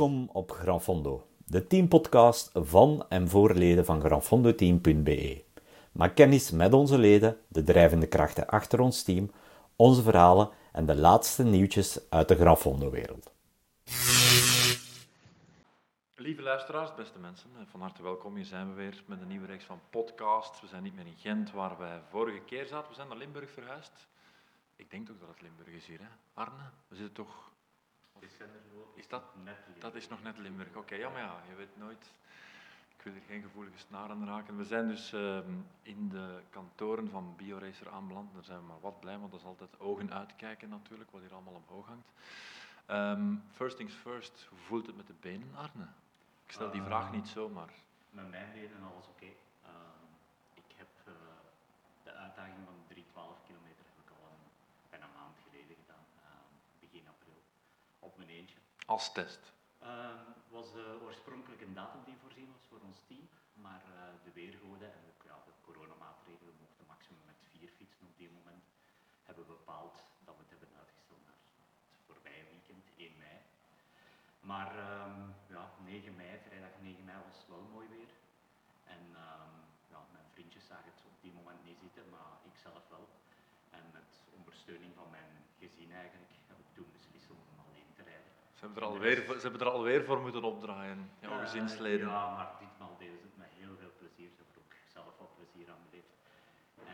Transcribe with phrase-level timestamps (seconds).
[0.00, 5.42] Op Granfondo, de teampodcast van en voor leden van granfondoteam.be.
[5.92, 9.30] Maak kennis met onze leden, de drijvende krachten achter ons team,
[9.76, 13.32] onze verhalen en de laatste nieuwtjes uit de Granfondo-wereld.
[16.14, 18.36] Lieve luisteraars, beste mensen, eh, van harte welkom.
[18.36, 20.60] Hier zijn we weer met een nieuwe reeks van podcasts.
[20.60, 22.88] We zijn niet meer in Gent, waar wij vorige keer zaten.
[22.88, 24.06] We zijn naar Limburg verhuisd.
[24.76, 26.08] Ik denk toch dat het Limburg is hier, hè?
[26.34, 26.70] Arne?
[26.88, 27.49] We zitten toch...
[28.94, 29.22] Is dat,
[29.78, 30.74] dat is nog net Limburg.
[30.74, 32.12] Oké, ja, maar ja, je weet nooit.
[32.96, 34.56] Ik wil hier geen gevoelige snaren raken.
[34.56, 35.52] We zijn dus ehm,
[35.82, 38.34] in de kantoren van BioRacer aanbeland.
[38.34, 41.32] Daar zijn we maar wat blij, want dat is altijd ogen uitkijken natuurlijk, wat hier
[41.32, 42.12] allemaal omhoog hangt.
[42.86, 45.88] Ehm, first things first, hoe voelt het met de benen, Arne?
[46.46, 47.72] Ik stel die vraag niet zomaar.
[48.10, 49.30] Met mijn benen alles oké.
[49.62, 50.06] Ehm,
[50.54, 51.12] ik heb eh,
[52.02, 54.46] de uitdaging van 312 kilometer heb ik al een,
[54.90, 57.42] bijna een maand geleden gedaan, ehm, begin april,
[57.98, 58.58] op mijn eentje.
[58.96, 59.42] Als test.
[59.78, 60.24] Ehm,
[60.56, 63.26] was uh, oorspronkelijk een datum die voorzien was voor ons team,
[63.64, 68.16] maar eh, de weergoden en ja, de coronamaatregelen, we mochten maximum met vier fietsen op
[68.16, 68.64] die moment,
[69.28, 71.52] hebben bepaald dat we het hebben uitgesteld naar het
[72.06, 73.36] voorbije weekend, 1 mei.
[74.50, 75.20] Maar ehm,
[75.54, 78.12] ja, 9 mei, vrijdag 9 mei was wel mooi weer.
[78.94, 79.54] En ehm,
[79.92, 83.06] ja, mijn vriendjes zagen het op die moment niet zitten, maar ik zelf wel.
[83.78, 85.32] En met ondersteuning van mijn
[85.62, 88.38] gezin eigenlijk heb ik toen beslist om alleen te rijden.
[88.60, 92.08] Ze hebben er alweer, ze hebben er alweer voor moeten opdraaien, jouw Eh, gezinsleden.
[92.08, 94.28] Ja, maar ditmaal deden ze het met heel veel plezier.
[94.30, 96.14] Ze hebben er ook zelf wat plezier aan beleefd.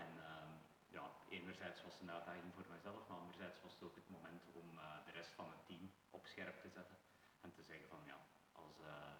[0.02, 0.50] En ehm,
[0.96, 4.42] ja, enerzijds was het een uitdaging voor mezelf, maar anderzijds was het ook het moment
[4.60, 6.96] om eh, de rest van het team op scherp te zetten.
[7.44, 8.18] En te zeggen van ja,
[8.52, 9.12] als eh,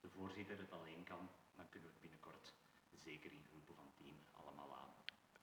[0.00, 1.24] de voorzitter het alleen kan,
[1.58, 2.52] dan kunnen we het binnenkort
[3.08, 4.92] zeker in groepen van tien allemaal aan.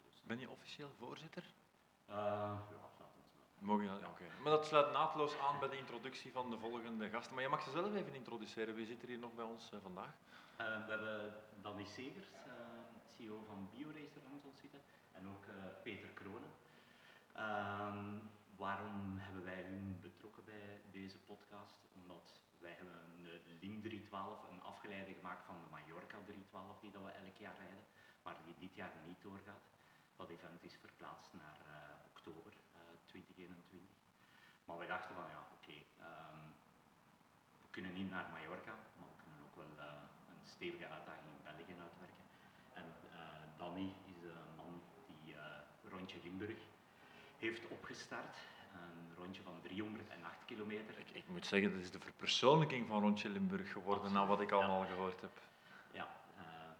[0.05, 1.43] Dus, Ben je officieel voorzitter?
[2.07, 2.15] ja,
[2.49, 3.52] laten we het maar.
[3.63, 3.99] Mogen.
[4.41, 7.33] Maar dat sluit naadloos aan bij de introductie van de volgende gasten.
[7.33, 8.75] Maar je mag ze zelf even introduceren.
[8.75, 10.13] Wie zit er hier nog bij ons eh, vandaag?
[10.55, 12.51] Eh, we hebben Danny Segers, eh,
[13.15, 14.81] CEO van BioRacer, langs ons zitten.
[15.11, 15.45] En ook
[15.83, 16.53] Peter Kronen.
[17.33, 18.17] Ehm,
[18.55, 21.77] waarom hebben wij hun betrokken bij deze podcast?
[21.93, 27.03] Omdat wij hebben een Lim 312, een afgeleide gemaakt van de Mallorca 312, die dat
[27.03, 27.83] we elk jaar rijden,
[28.23, 29.65] maar die dit jaar niet doorgaat.
[30.15, 31.57] Dat event is verplaatst naar
[33.13, 33.89] 2021.
[34.65, 35.75] Maar wij dachten van ja, oké,
[36.07, 36.43] ehm,
[37.63, 39.93] we kunnen niet naar Mallorca, maar we kunnen ook wel eh,
[40.31, 42.23] een stevige uitdaging in België uitwerken.
[42.81, 42.87] En
[43.17, 43.19] eh,
[43.61, 44.73] Danny is een man
[45.07, 46.59] die eh, Rondje Limburg
[47.43, 48.35] heeft opgestart.
[48.81, 50.93] Een rondje van 308 kilometer.
[50.99, 54.49] Ik, ik moet zeggen, dat is de verpersoonlijking van Rondje Limburg geworden, na wat ik
[54.49, 54.55] Ja.
[54.55, 55.35] allemaal gehoord heb.
[55.91, 56.07] Ja,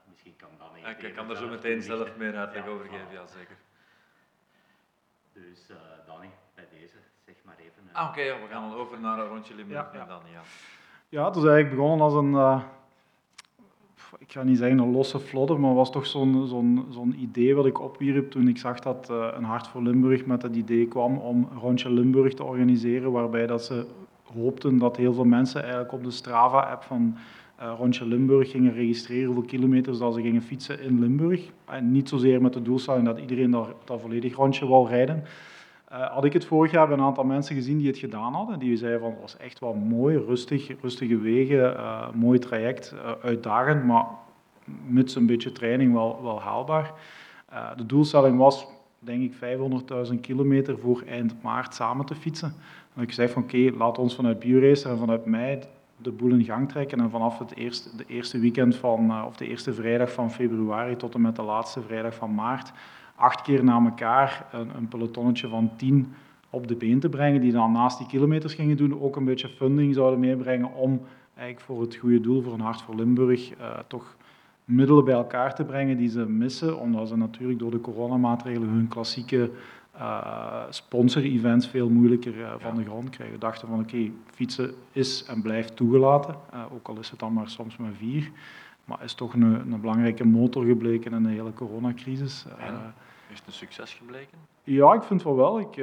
[0.09, 0.79] misschien kan Danny.
[0.85, 3.57] Ik kan er zo meteen zelf meer uitleg Ja, over geven, ja zeker.
[5.33, 5.75] Dus eh,
[6.07, 6.95] Danny, bij deze,
[7.25, 7.83] zeg maar even.
[7.93, 10.41] Ah, oké, ja, we gaan al over naar Rondje Limburg Ja, en dan, ja.
[11.09, 12.61] Ja, het is eigenlijk begonnen als een, eh,
[14.17, 17.65] ik ga niet zeggen een losse flodder, maar was toch zo'n zo'n zo'n idee wat
[17.65, 21.17] ik opwierp toen ik zag dat eh, een Hart voor Limburg met het idee kwam
[21.17, 23.87] om een rondje Limburg te organiseren, waarbij dat ze
[24.33, 27.17] hoopten dat heel veel mensen eigenlijk op de Strava-app van
[27.55, 31.49] eh, rondje Limburg gingen registreren hoeveel kilometers dat ze gingen fietsen in Limburg.
[31.65, 35.23] En niet zozeer met de doelstelling dat iedereen daar, dat volledig rondje wou rijden.
[35.87, 38.59] Eh, had ik het vorig jaar bij een aantal mensen gezien die het gedaan hadden.
[38.59, 43.83] Die zeiden van het was echt wel mooi, rustig, rustige wegen, eh, mooi traject, uitdagend,
[43.85, 44.05] maar
[44.87, 46.93] mits een beetje training wel, wel haalbaar.
[47.75, 48.67] De doelstelling was,
[48.99, 52.53] denk ik, 500.000 kilometer voor eind maart samen te fietsen.
[52.95, 55.63] En ik zei van oké, laat ons vanuit BioRacer en vanuit mij
[56.03, 56.99] de boel in gang trekken.
[56.99, 60.95] En vanaf het eerste, de eerste weekend van, eh, of de eerste vrijdag van februari
[60.95, 62.71] tot en met de laatste vrijdag van maart,
[63.15, 66.13] acht keer na elkaar een, een pelotonnetje van tien
[66.49, 69.49] op de been te brengen, die dan naast die kilometers gingen doen, ook een beetje
[69.49, 71.01] funding zouden meebrengen om
[71.35, 74.15] eigenlijk voor het goede doel, voor een Hart voor Limburg, eh, toch
[74.65, 78.87] middelen bij elkaar te brengen die ze missen, omdat ze natuurlijk door de coronamaatregelen hun
[78.87, 79.51] klassieke
[79.97, 83.35] eh, sponsor-events veel moeilijker eh, van de grond krijgen.
[83.35, 87.33] We dachten van oké, fietsen is en blijft toegelaten, eh, ook al is het dan
[87.33, 88.31] maar soms maar vier,
[88.85, 92.45] maar is toch een, een belangrijke motor gebleken in de hele coronacrisis.
[92.57, 92.93] En?
[93.31, 94.37] Is het een succes gebleken?
[94.63, 95.59] ja, ik vind van wel.
[95.59, 95.75] Ik,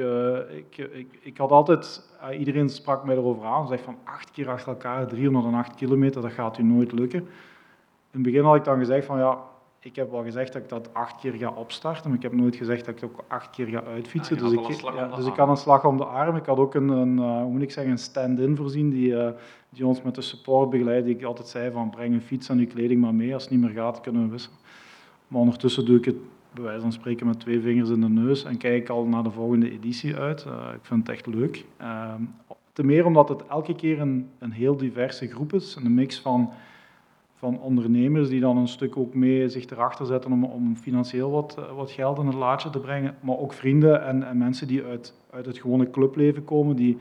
[0.49, 4.67] ik, ik, ik had altijd, iedereen sprak mij erover aan, zegt van acht keer achter
[4.67, 7.19] elkaar, 308 kilometer, dat gaat u nooit lukken.
[7.19, 7.27] In
[8.11, 9.37] het begin had ik dan gezegd van ja,
[9.83, 12.55] ik heb wel gezegd dat ik dat acht keer ga opstarten, maar ik heb nooit
[12.55, 14.35] gezegd dat ik het ook acht keer ga uitfietsen.
[14.35, 16.35] Ah, dus al een ik, ja, dus ik had een slag om de arm.
[16.35, 19.31] Ik had ook een, een eh, hoe moet ik zeggen, een stand-in voorzien die, eh,
[19.69, 21.05] die ons met de support begeleidt.
[21.05, 23.33] Die ik altijd zei van breng een fiets en uw kleding maar mee.
[23.33, 24.57] Als het niet meer gaat, kunnen we wisselen.
[25.27, 26.15] Maar ondertussen doe ik het
[26.53, 29.31] bij wijze van spreken met twee vingers in de neus en kijk al naar de
[29.31, 30.45] volgende editie uit.
[30.45, 31.65] Eh, ik vind het echt leuk.
[31.77, 32.23] Ehm,
[32.73, 35.75] Ten meer omdat het elke keer een, een heel diverse groep is.
[35.75, 36.51] Een mix van,
[37.41, 41.55] van ondernemers die dan een stuk ook mee zich erachter zetten om, om financieel wat,
[41.57, 43.15] eh, wat geld in het laadje te brengen.
[43.19, 46.97] Maar ook vrienden en, en mensen die uit, uit het gewone clubleven komen, die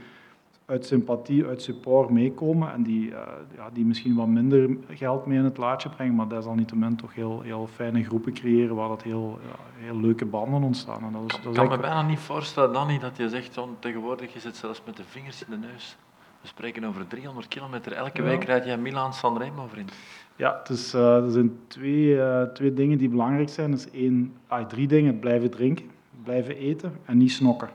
[0.67, 3.19] uit sympathie, uit support meekomen en die, uh,
[3.57, 7.41] ja, die misschien wat minder geld mee in het laadje brengen, maar desalniettemin toch heel,
[7.41, 11.03] heel fijne groepen creëren waar dat heel, ja, heel leuke banden ontstaan.
[11.03, 13.59] En dat is, Ik dat is kan me bijna niet voorstellen, Danny, dat je zegt,
[13.79, 15.97] tegenwoordig je zit zelfs met de vingers in de neus.
[16.41, 17.93] We spreken over 300 kilometer.
[17.93, 18.29] Elke Ja.
[18.29, 19.93] week rijd jij Milaan-San Remo, vriend.
[20.41, 23.71] Ja, is, eh, er zijn twee, eh, twee dingen die belangrijk zijn.
[23.71, 25.19] Dat is één, ah, drie dingen.
[25.19, 25.85] Blijven drinken,
[26.25, 27.69] blijven eten en niet snokken.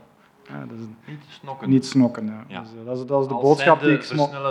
[0.48, 1.70] Ja, is Niet snokken.
[1.70, 2.26] niet snokken.
[2.26, 2.44] Ja.
[2.48, 2.60] Ja.
[2.62, 4.10] Dus, eh, dat, is, dat is de boodschap die ik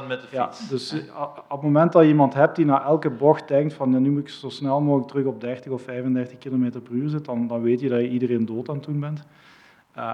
[0.09, 0.69] met de Ja, fiets.
[0.69, 3.75] dus eh, a- op het moment dat je iemand hebt die na elke bocht denkt
[3.75, 6.93] van ja, nu moet ik zo snel mogelijk terug op 30 of 35 km per
[6.93, 9.25] uur zitten, dan, dan weet je dat je iedereen dood aan het doen bent.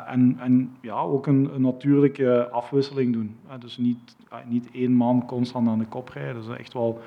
[0.07, 3.37] En, en ja, ook een, een natuurlijke afwisseling doen.
[3.59, 4.17] Dus niet,
[4.47, 6.43] niet één man constant aan de kop rijden.
[6.43, 7.01] Dus echt wel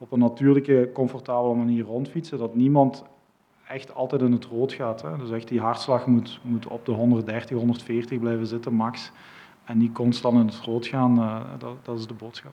[0.00, 2.38] op een natuurlijke, comfortabele manier rondfietsen.
[2.38, 3.04] Dat niemand
[3.68, 5.02] echt altijd in het rood gaat.
[5.02, 5.16] Hè.
[5.16, 9.12] Dus echt die hartslag moet, moet op de 130, 140 blijven zitten, max.
[9.64, 12.52] En niet constant in het rood gaan, eh, dat, dat is de boodschap.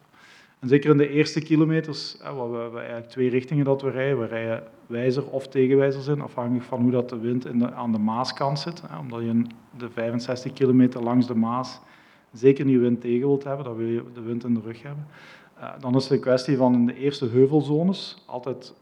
[0.60, 4.20] En zeker in de eerste kilometers, hè, we, eigenlijk twee richtingen dat we rijden.
[4.20, 7.92] We rijden wijzer of tegenwijzers in, afhankelijk van hoe dat de wind in de, aan
[7.92, 8.82] de Maaskant zit.
[8.88, 9.42] Hè, omdat je
[9.78, 11.80] de 65 kilometer langs de Maas
[12.32, 15.08] zeker niet wind tegen wilt hebben, dan wil je de wind in de rug hebben.
[15.60, 18.74] Eh, dan is het een kwestie van in de eerste heuvelzones altijd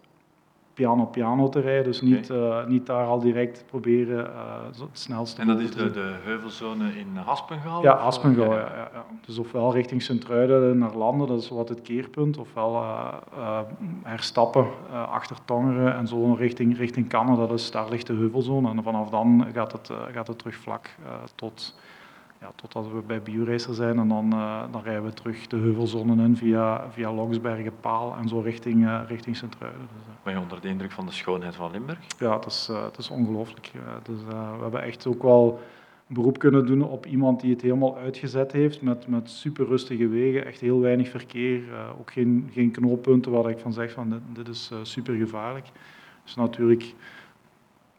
[0.73, 4.31] piano-piano te rijden, dus niet, eh, niet daar al direct proberen
[4.75, 7.81] zo het snelste En dat is de, de heuvelsone in Haspengouw?
[7.81, 9.05] Ja, of, eh, Aspengouw, ja, ja, ja.
[9.25, 12.83] Dus ofwel richting Sint-Truiden naar Landen, dat is wat het keerpunt, ofwel
[14.03, 18.69] herstappen achter Tongeren en zo richting, richting Cannes, dat is, daar ligt de heuvelzone.
[18.69, 20.89] En vanaf dan gaat het, gaat het terug vlak
[21.35, 21.75] tot,
[22.45, 26.23] ja, totdat we bij Bioracer zijn en dan, eh, dan rijden we terug de heuvelzone
[26.23, 29.81] in via, via Logsbergen, Paal en zo richting, eh, richting Sint-Truiden.
[29.81, 31.99] Dus, eh, Ben je onder de indruk van de schoonheid van Limburg?
[32.19, 33.71] ja, het is, het is ongelooflijk.
[34.03, 35.59] Dus, we hebben echt ook wel
[36.07, 40.07] een beroep kunnen doen op iemand die het helemaal uitgezet heeft met, met super rustige
[40.07, 41.61] wegen, echt heel weinig verkeer,
[41.99, 45.67] ook geen, geen knooppunten waar ik van zeg van dit, dit is eh, super gevaarlijk.
[46.23, 46.93] Dus natuurlijk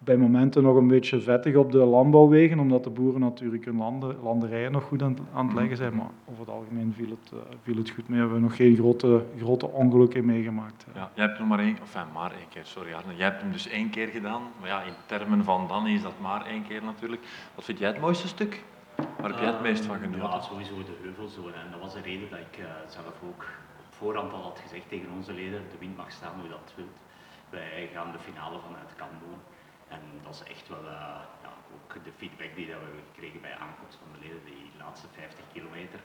[0.07, 4.17] bij momenten nog een beetje vettig op de landbouwwegen, omdat de boeren natuurlijk hun landen,
[4.23, 7.33] landerijen nog goed aan, het- aan het leggen zijn, maar over het algemeen viel het,
[7.33, 8.19] eh, viel het goed mee.
[8.19, 10.87] We hebben nog geen grote, grote ongelukken meegemaakt.
[10.95, 13.17] Ja, jij hebt hem maar één, enfin, maar één keer, sorry Arne.
[13.17, 14.43] Jij hebt hem dus één keer gedaan.
[14.61, 17.23] Maar ja, in termen van Danny is dat maar één keer natuurlijk.
[17.55, 18.63] Wat vind jij het mooiste stuk?
[19.21, 20.21] Waar heb jij het meest van genoten?
[20.31, 21.53] Ja, sowieso de heuvelzone.
[21.65, 22.65] En dat was de reden dat ik eh,
[22.97, 23.43] zelf ook
[23.83, 26.99] op voorhand al had gezegd tegen onze leden, de wind mag staan hoe dat wilt.
[27.51, 28.91] Wij gaan de finale vanuit
[29.25, 29.39] doen.
[29.89, 33.55] En dat is echt wel eh, ja, ook de feedback die dat we gekregen bij
[33.55, 36.01] aankomst van de leden, die laatste 50 kilometer.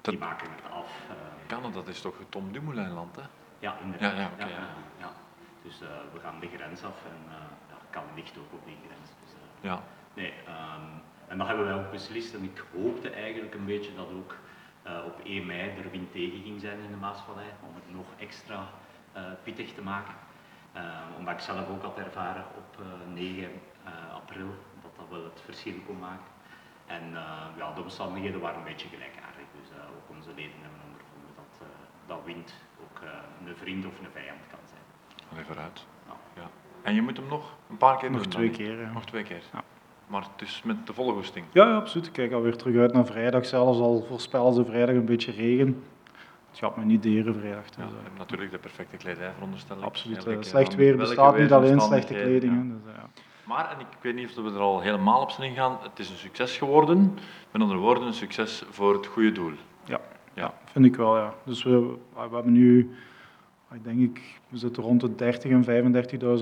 [0.00, 0.90] Die maken het af.
[1.08, 1.16] eh,
[1.46, 3.22] Canada, dat is toch het Tom Dumoulin-land, hè?
[3.58, 4.16] ja, inderdaad.
[4.16, 4.66] Ja, ja, ja.
[4.98, 5.12] ja.
[5.62, 7.32] Dus eh, we gaan de grens af en
[7.68, 9.08] ja, kan ligt ook op die grens.
[9.22, 9.82] Dus, Ja.
[10.14, 10.88] Nee, ehm,
[11.28, 14.36] en dat hebben wij ook beslist en ik hoopte eigenlijk een beetje dat ook
[15.06, 18.68] op 1 mei er wind tegen ging zijn in de Maasvallei, om het nog extra
[19.42, 20.14] pittig te maken.
[20.74, 23.44] Ehm, omdat ik zelf ook had ervaren op eh, 9
[23.84, 24.46] eh, april
[24.82, 26.32] dat dat wel het verschil kon maken.
[26.86, 30.80] En eh, ja, de omstandigheden waren een beetje gelijkaardig, dus eh, ook onze leden hebben
[30.88, 31.66] ondervonden dat, eh,
[32.06, 34.84] dat wind ook eh, een vriend of een vijand kan zijn.
[35.30, 35.86] Allee, vooruit.
[36.06, 36.16] Ja.
[36.42, 36.48] Ja.
[36.82, 38.92] En je moet hem nog een paar keer Nog doen, twee keer, ja.
[38.92, 39.42] Nog twee keer.
[39.52, 39.62] Ja.
[40.06, 41.46] Maar dus met de volle goesting.
[41.52, 42.06] Ja, ja, absoluut.
[42.06, 43.46] Ik kijk alweer terug uit naar vrijdag.
[43.46, 45.84] Zelfs al voorspellen ze vrijdag een beetje regen.
[46.54, 47.64] Het gaat me niet deren vrijdag.
[47.64, 49.82] Dus, Ja, eh, je hebt natuurlijk de perfecte kledij veronderstel ik.
[49.82, 50.16] absoluut.
[50.18, 52.72] Eh, keer slecht weer bestaat niet alleen slechte kleding.
[52.72, 53.08] Dus, eh, ja.
[53.44, 56.10] Maar, en ik weet niet of we er al helemaal op zijn ingaan, het is
[56.10, 57.18] een succes geworden.
[57.50, 59.50] Met andere woorden, een succes voor het goede doel.
[59.50, 60.00] Ja, Ja.
[60.34, 61.34] ja, vind ik wel, ja.
[61.44, 61.80] Dus we,
[62.14, 62.94] we hebben nu,
[63.74, 65.64] ik denk ik, we zitten rond de 30 en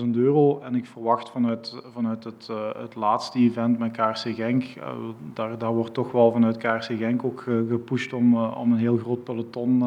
[0.03, 0.59] 35.000 euro.
[0.59, 4.93] En ik verwacht vanuit, vanuit het, eh, het laatste event met KRC Genk, eh,
[5.33, 8.97] daar, daar wordt toch wel vanuit KRC Genk ook gepusht om, eh, om een heel
[8.97, 9.83] groot peloton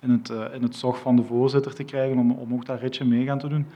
[0.00, 3.04] in, het, in het zog van de voorzitter te krijgen, om, om ook dat ritje
[3.04, 3.66] mee gaan te doen.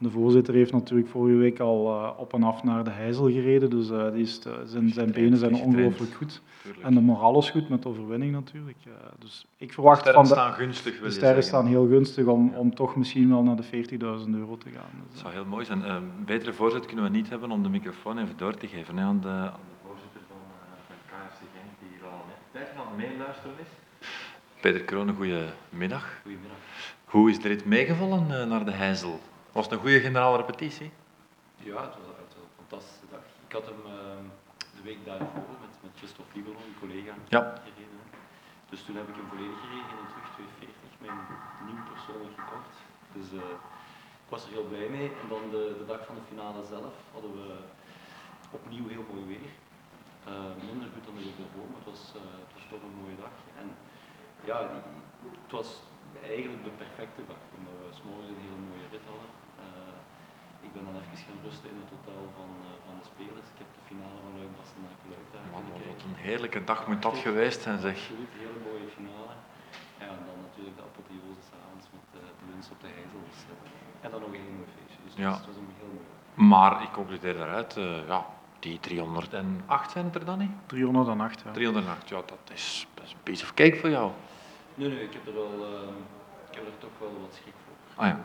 [0.00, 3.70] De voorzitter heeft natuurlijk vorige week al eh, op en af naar de Heizel gereden,
[3.70, 6.40] dus eh, die is, eh, zijn, zijn benen zijn ongelooflijk goed.
[6.62, 6.84] Tuurlijk.
[6.84, 8.76] En de moraal is goed met de overwinning natuurlijk.
[8.84, 11.42] Eh, dus ik verwacht sterren van de, staan gunstig, wil de sterren zeggen.
[11.42, 13.70] staan heel gunstig om, om toch misschien wel naar de 40.000
[14.34, 14.90] euro te gaan.
[15.10, 15.90] Dus, zou heel mooi zijn.
[15.90, 19.04] Een betere voorzet kunnen we niet hebben om de microfoon even door te geven hè,
[19.04, 22.74] aan, de, aan de voorzitter van, eh, van KFC Genk, die hier al een tijdje
[22.74, 24.06] aan het meeluisteren is.
[24.60, 26.20] Peter Kroon, goedemiddag.
[26.22, 26.58] Goedemiddag.
[27.04, 29.20] Hoe is de rit meegevallen naar de Heizel?
[29.52, 30.90] Was het een goede generale repetitie?
[31.56, 33.24] Ja, het was, het was een fantastische dag.
[33.46, 34.24] Ik had hem ehm,
[34.76, 37.42] de week daarvoor met, met Christophe Liberon, een collega, Ja.
[37.64, 37.98] gereden.
[38.70, 41.18] Dus toen heb ik hem volledig gereden in terug 240, mijn
[41.68, 42.74] nieuw persoonlijk record.
[43.16, 43.56] Dus eh,
[44.24, 45.08] ik was er heel blij mee.
[45.22, 47.48] En dan de, de dag van de finale zelf hadden we
[48.58, 49.50] opnieuw heel mooi weer.
[50.28, 52.98] Uh, minder goed dan de week ervoor, maar het was, uh, het was toch een
[53.02, 53.34] mooie dag.
[53.60, 53.66] En
[54.50, 54.56] ja,
[55.20, 55.68] die, het was
[56.34, 59.30] eigenlijk de perfecte dag, omdat we s'morgens een hele mooie rit hadden.
[59.68, 62.50] Uh, ik ben dan even gaan rusten in het hotel van,
[62.86, 63.48] van de spelers.
[63.54, 67.02] Ik heb de finale van Luik Bastenaken Luik daar Man, wat een heerlijke dag moet
[67.08, 67.96] dat geweest zijn, zeg.
[68.00, 69.34] Absoluut, een hele mooie finale.
[70.00, 73.22] Ja, en dan natuurlijk de apotheose s'avonds met de, de lunch op de IJssel.
[73.30, 73.40] Dus,
[74.04, 75.00] en dan nog een heel mooi feestje.
[75.06, 75.32] Dus ja.
[75.38, 76.08] het was een heel mooi.
[76.52, 78.20] Maar ik concludeer daaruit, uh, ja,
[78.58, 80.54] die 308 zijn het er dan niet?
[80.66, 81.50] 308, ja.
[81.50, 84.10] 308, ja, dat is, dat is een piece of cake voor jou.
[84.74, 85.88] Nee, nee, ik heb er wel, uh,
[86.50, 88.02] ik heb er toch wel wat schrik voor.
[88.04, 88.20] Ah ja.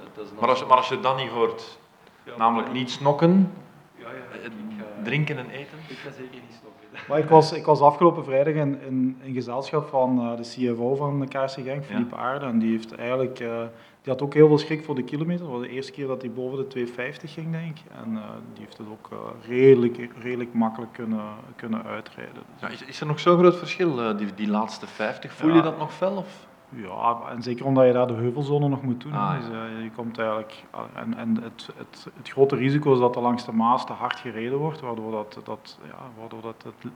[0.00, 1.78] Dat, dat is maar, als, maar als je dat niet hoort,
[2.24, 3.52] ja, namelijk niet snokken,
[3.96, 5.78] ja, ja, ik, ga, drinken en eten?
[5.88, 6.74] Ik ga zeker niet snokken.
[7.08, 10.94] Maar ik was, ik was afgelopen vrijdag in, in, in gezelschap van uh, de CFO
[10.94, 13.40] van de KC Genk, Philippe Aarde, en die heeft eigenlijk...
[13.40, 13.62] Uh,
[14.06, 15.44] die had ook heel veel schrik voor de kilometer.
[15.44, 17.84] Dat was de eerste keer dat hij boven de 250 ging, denk ik.
[18.04, 18.20] En uh,
[18.52, 21.24] die heeft het ook uh, redelijk, redelijk makkelijk kunnen,
[21.56, 22.42] kunnen uitrijden.
[22.60, 25.32] Ja, is, is er nog zo'n groot verschil, uh, die, die laatste 50?
[25.32, 26.16] Voel je dat nog fel?
[26.16, 26.46] Of?
[26.76, 29.12] Ja, en zeker omdat je daar de heuvelzone nog moet doen.
[29.12, 29.46] Ah, dus,
[29.82, 30.64] je komt eigenlijk,
[30.94, 34.18] en en het, het, het grote risico is dat er langs de Maas te hard
[34.18, 36.92] gereden wordt, waardoor dat, dat, ja, waardoor dat het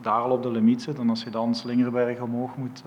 [0.00, 0.98] daar al op de limiet zit.
[0.98, 2.82] En als je dan Slingerberg omhoog moet,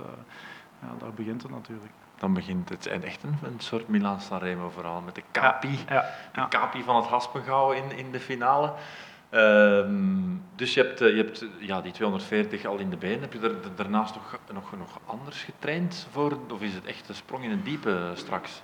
[0.82, 5.02] ja, daar begint het natuurlijk dan begint het echt een, een soort Milan Sanremo verhaal
[5.02, 6.06] met de capi, ja.
[6.34, 8.74] de capi van het Haspengouw in, in de finale.
[9.34, 13.22] Um, dus je hebt, je hebt ja, die 240 al in de been.
[13.22, 16.38] Heb je er daarnaast nog, nog, nog anders getraind voor?
[16.52, 18.62] Of is het echt een sprong in het diepe straks?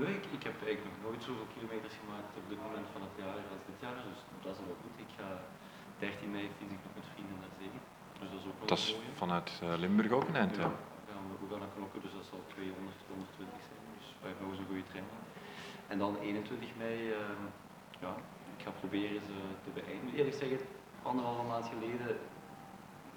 [0.00, 3.14] Nee, ik, ik heb eigenlijk nog nooit zoveel kilometers gemaakt op dit moment van het
[3.22, 3.98] jaar als dit jaar.
[4.10, 4.94] Dus dat is wel goed.
[5.06, 5.28] Ik ga
[5.98, 7.70] 13 mei fiets ik nog met vrienden naar zee.
[8.20, 8.88] Dus dat is ook wel Dat is
[9.22, 10.68] vanuit uh, Limburg ook een eind, ja.
[11.10, 11.18] ja.
[11.40, 13.82] we gaan naar knokken, dus dat zal 200, 220 zijn.
[13.98, 15.18] Dus wij hebben nog eens een goede training.
[15.92, 17.46] En dan 21 mei, uh,
[18.04, 18.12] ja,
[18.60, 19.32] ik ga proberen ze
[19.64, 20.18] te beëindigen.
[20.18, 20.58] Eerlijk zeggen,
[21.02, 22.18] anderhalve maand geleden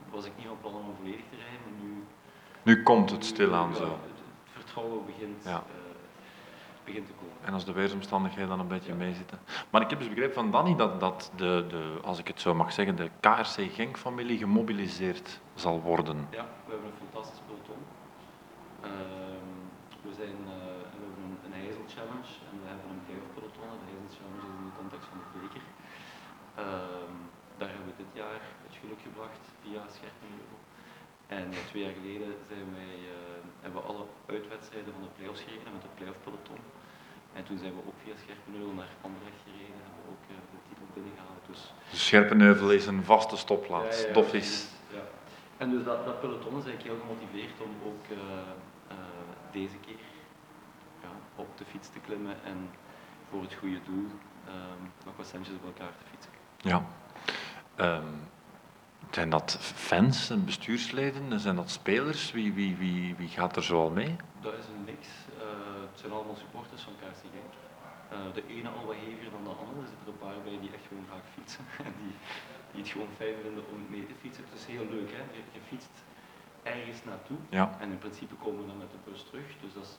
[0.09, 2.03] was ik niet van plan om volledig te rijden, maar nu...
[2.63, 3.83] Nu komt het stilaan ja, zo.
[3.83, 5.51] Het, het vertrouwen begint, ja.
[5.51, 5.95] uh,
[6.83, 7.33] begint te komen.
[7.41, 8.97] En als de weersomstandigheden dan een beetje ja.
[8.97, 9.39] meezitten.
[9.69, 12.53] Maar ik heb dus begrepen van Danny dat, dat de, de, als ik het zo
[12.53, 16.27] mag zeggen, de KRC Genk-familie gemobiliseerd zal worden.
[16.29, 17.81] Ja, we hebben een fantastisch peloton.
[18.83, 18.89] Uh,
[20.01, 20.72] we, zijn, uh,
[21.63, 23.67] IJssel Challenge en we hebben een playoff peloton.
[23.81, 25.65] De IJssel Challenge is in de context van de beker.
[26.63, 27.11] Uh,
[27.59, 30.59] daar hebben we dit jaar het geluk gebracht via Scherpenheuvel.
[31.39, 33.17] En twee jaar geleden zijn wij, uh,
[33.63, 34.05] hebben we alle
[34.35, 36.61] uitwedstrijden van de playoffs gereden met de playoff peloton.
[37.37, 40.35] En toen zijn we ook via Scherpenheuvel naar Anderlecht gereden en hebben we ook uh,
[40.53, 41.43] de titel binnengehaald.
[41.51, 41.61] Dus,
[41.93, 44.39] dus Scherpenheuvel is een vaste stopplaats, ja, ja.
[44.97, 45.05] Ja.
[45.61, 48.17] En dus dat, dat peloton is eigenlijk heel gemotiveerd om ook uh,
[49.59, 50.02] deze keer
[51.35, 52.69] op de fiets te klimmen en
[53.29, 54.07] voor het goede doel
[54.47, 56.31] um, nog wat centjes op elkaar te fietsen.
[56.57, 56.85] Ja.
[57.77, 58.31] Um,
[59.11, 61.39] zijn dat fans en bestuursleden?
[61.39, 62.31] Zijn dat spelers?
[62.31, 64.15] Wie, wie, wie, wie gaat er zoal mee?
[64.41, 65.07] Dat is een mix.
[65.37, 65.43] Uh,
[65.89, 67.53] het zijn allemaal supporters van KC Genk.
[68.13, 69.79] Uh, de ene al wat heviger dan de andere.
[69.81, 71.65] Er zitten er een paar bij die echt gewoon graag fietsen.
[72.01, 72.15] die,
[72.71, 74.43] die het gewoon fijn vinden om mee te fietsen.
[74.49, 75.23] Het is heel leuk, hè?
[75.37, 75.95] Je, je fietst
[76.63, 77.39] ergens naartoe.
[77.59, 77.65] Ja.
[77.79, 79.47] En in principe komen we dan met de bus terug.
[79.63, 79.93] Dus dat is,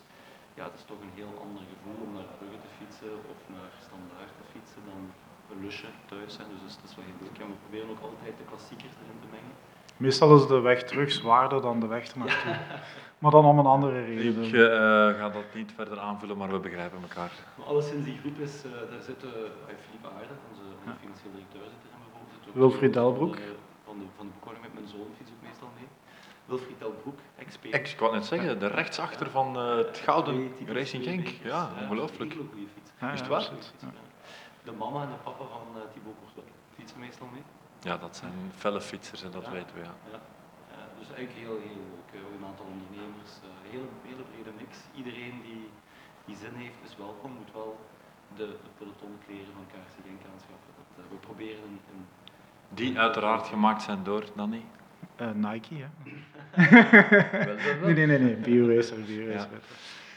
[0.59, 3.71] ja, dat is toch een heel ander gevoel om naar Brugge te fietsen of naar
[3.87, 5.03] Standaard te fietsen dan
[5.51, 6.49] een lusje thuis zijn.
[6.65, 7.37] Dus dat is wel heel leuk.
[7.43, 9.55] En we proberen ook altijd de klassiekers erin te mengen.
[9.97, 12.57] Meestal is de weg terug zwaarder dan de weg ernaartoe.
[13.23, 14.43] maar dan om een andere reden.
[14.43, 14.69] Ik uh,
[15.21, 17.33] ga dat niet verder aanvullen, maar we begrijpen elkaar.
[17.57, 20.97] Maar alleszins die groep is, uh, daar zitten uh, Philippe Aarde, onze, onze ja.
[21.01, 22.55] financieel directeur zit er in bijvoorbeeld.
[22.61, 23.37] Wilfried Delbroek.
[23.85, 25.34] Van de, van, de, van de met mijn zoon fiets ook meestal mee.
[26.45, 27.93] Wilfried Delbroek, expert.
[27.93, 31.29] Ik wou net zeggen, de rechtsachter van uh, het Gouden Racing Genk.
[31.43, 32.33] Ja, ongelooflijk.
[32.33, 32.91] Een hele goede fiets.
[33.01, 33.51] Ja, is het waar?
[34.63, 36.47] De mama en de papa van uh, Thibaut Courtois
[36.77, 37.43] fietsen meestal mee.
[37.81, 39.51] Ja, dat zijn felle fietsers en dat ja.
[39.51, 39.81] weten we.
[39.81, 39.95] Ja.
[40.11, 40.21] Ja.
[40.99, 42.03] Dus eigenlijk heel, heel leuk.
[42.39, 44.73] Een aantal ondernemers, uh, hele, hele brede mix.
[44.95, 45.71] Iedereen die,
[46.25, 47.79] die zin heeft is welkom, moet wel
[48.37, 50.73] de, de pelotonkleren van KRC Genk aanschaffen.
[50.79, 52.07] Dat, uh, we proberen een, een
[52.69, 54.65] Die uiteraard gemaakt zijn door Danny.
[55.21, 55.87] Uh, Nike, hè?
[57.85, 58.35] Nee, nee, nee, nee.
[58.37, 59.49] BioRacer, BioRacer.
[59.51, 59.59] Ja.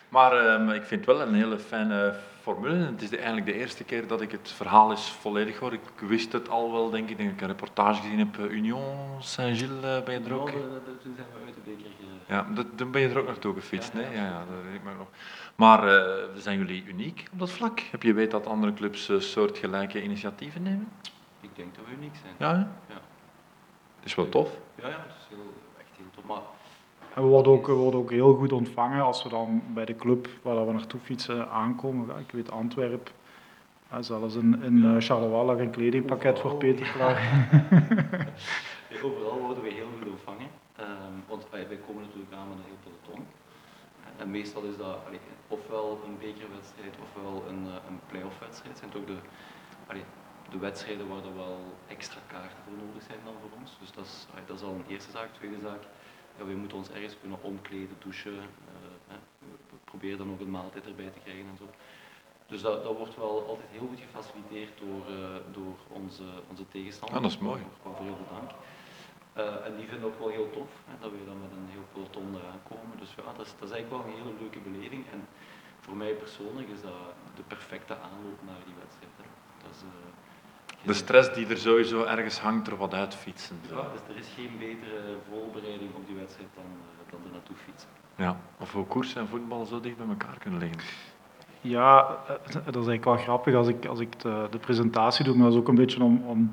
[0.10, 2.76] Maar um, ik vind het wel een hele fijne formule.
[2.76, 5.74] Het is de, eigenlijk de eerste keer dat ik het verhaal eens volledig hoor.
[5.74, 8.38] Ik wist het al wel, denk ik, denk ik een reportage gezien heb.
[8.52, 10.50] Union Saint-Gilles, uh, ben je er ook?
[10.50, 10.56] Ja,
[11.02, 11.92] toen zijn we uit de beker.
[12.28, 14.18] Ja, dan ben je er ook naartoe gefietst, ja, ja, nee?
[14.18, 15.08] Ja, ja, dat weet ik maar nog.
[15.56, 17.80] Maar uh, zijn jullie uniek op dat vlak?
[17.80, 20.88] Heb je weet dat andere clubs uh, soortgelijke initiatieven nemen?
[21.42, 22.34] Ik denk dat we uniek zijn.
[22.38, 22.72] Ja.
[24.08, 24.50] Is wel tof.
[24.76, 26.26] Ja, ja, het is heel, echt heel top.
[26.26, 26.42] Maar
[27.14, 29.96] En we worden, ook, we worden ook heel goed ontvangen als we dan bij de
[29.96, 32.08] club waar we naartoe fietsen aankomen.
[32.08, 33.14] Ja, ik weet Antwerpen,
[33.92, 37.20] ja, zelfs in, in eh, Charleroi lag een kledingpakket voor Peter klaar.
[38.90, 40.50] Ja, overal worden we heel goed ontvangen.
[40.76, 43.26] Ehm, want eh, wij komen natuurlijk aan met een heel peloton.
[44.18, 48.70] En meestal is dat allee, ofwel een bekerwedstrijd ofwel een, eh, een play-off-wedstrijd.
[48.70, 49.18] Het zijn toch de,
[49.88, 50.04] allee,
[50.50, 53.78] de wedstrijden waar er wel extra kaarten voor nodig zijn dan voor ons.
[53.80, 55.34] Dus dat is, dat is al een eerste zaak.
[55.34, 55.84] Tweede zaak,
[56.38, 58.38] ja, we moeten ons ergens kunnen omkleden, douchen.
[58.38, 59.16] eh,
[59.84, 61.68] proberen dan ook een maaltijd erbij te krijgen en zo.
[62.48, 67.18] Dus dat, dat wordt wel altijd heel goed gefaciliteerd door, eh, door onze, onze tegenstanders.
[67.18, 67.62] Ah, dat is mooi.
[67.84, 68.52] Waarvoor heel veel dank.
[69.34, 71.88] Eh, en die vinden ook wel heel tof hè, dat we dan met een heel
[71.94, 72.98] peloton eraan komen.
[73.04, 75.04] Dus ja, dat is, dat is eigenlijk wel een hele leuke beleving.
[75.16, 75.22] En
[75.86, 77.00] voor mij persoonlijk is dat
[77.40, 79.16] de perfecte aanloop naar die wedstrijd.
[79.22, 79.26] Hè.
[79.64, 80.12] Dat is, eh,
[80.84, 83.60] De stress die er sowieso ergens hangt, er wat uitfietsen.
[83.70, 83.76] Zo.
[83.76, 87.56] Ja, dus er is geen betere voorbereiding op die wedstrijd dan, eh, dan er naartoe
[87.56, 87.90] fietsen.
[88.16, 88.38] Ja.
[88.60, 90.80] Of hoe koers en voetbal zo dicht bij elkaar kunnen liggen.
[91.62, 95.36] Ja, eh, dat is eigenlijk wel grappig als ik, als ik de, de presentatie doe,
[95.36, 96.52] maar dat is ook een beetje om, om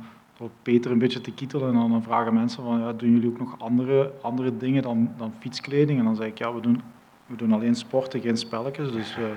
[0.62, 1.74] Peter een beetje te kietelen.
[1.74, 5.34] En dan vragen mensen van, ja, doen jullie ook nog andere, andere dingen dan, dan
[5.38, 5.98] fietskleding?
[5.98, 6.82] En dan zeg ik, ja, we doen,
[7.26, 8.92] we doen alleen sporten, geen spelletjes.
[8.92, 9.32] Dus we,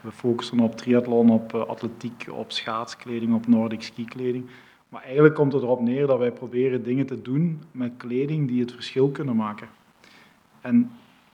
[0.00, 4.46] we focussen op triathlon, op eh, atletiek, op schaatskleding, op Nordic skikleding.
[4.88, 8.60] Maar eigenlijk komt het erop neer dat wij proberen dingen te doen met kleding die
[8.60, 9.68] het verschil kunnen maken.
[10.60, 10.90] En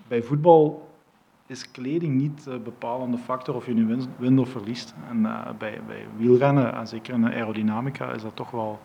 [0.08, 0.88] bij voetbal
[1.46, 4.94] is kleding niet de bepalende factor of je nu wint, of verliest.
[5.11, 8.80] En eh, bij, bij wielrennen, en zeker in de aerodynamica, is dat toch wel,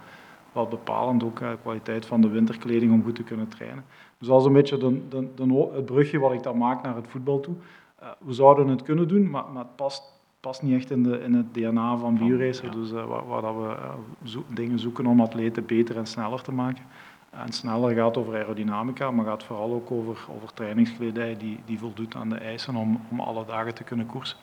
[0.52, 1.24] wel bepalend.
[1.24, 3.84] Ook eh, de kwaliteit van de winterkleding om goed te kunnen trainen.
[4.18, 6.96] Dus dat is een beetje de, de, de, het brugje wat ik dan maak naar
[6.96, 7.56] het voetbal toe.
[8.02, 10.04] Eh, we zouden het kunnen doen, maar, maar het past,
[10.40, 12.72] past niet echt in, de, in het DNA van BioRacer.
[12.72, 13.94] Dus eh, waar, waar dat we eh,
[14.24, 16.84] zo- dingen zoeken om atleten beter en sneller te maken.
[17.30, 22.16] En sneller gaat over aerodynamica, maar gaat vooral ook over, over trainingskledij die, die voldoet
[22.16, 24.38] aan de eisen om, om alle dagen te kunnen koersen.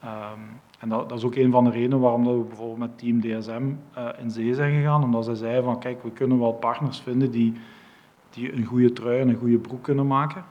[0.00, 0.38] Ehm,
[0.78, 3.20] en dat, dat is ook een van de redenen waarom dat we bijvoorbeeld met Team
[3.20, 3.62] DSM
[4.18, 5.02] in zee zijn gegaan.
[5.04, 7.52] Omdat zij zeiden van kijk, we kunnen wel partners vinden die,
[8.30, 10.44] die een goede trui en een goede broek kunnen maken.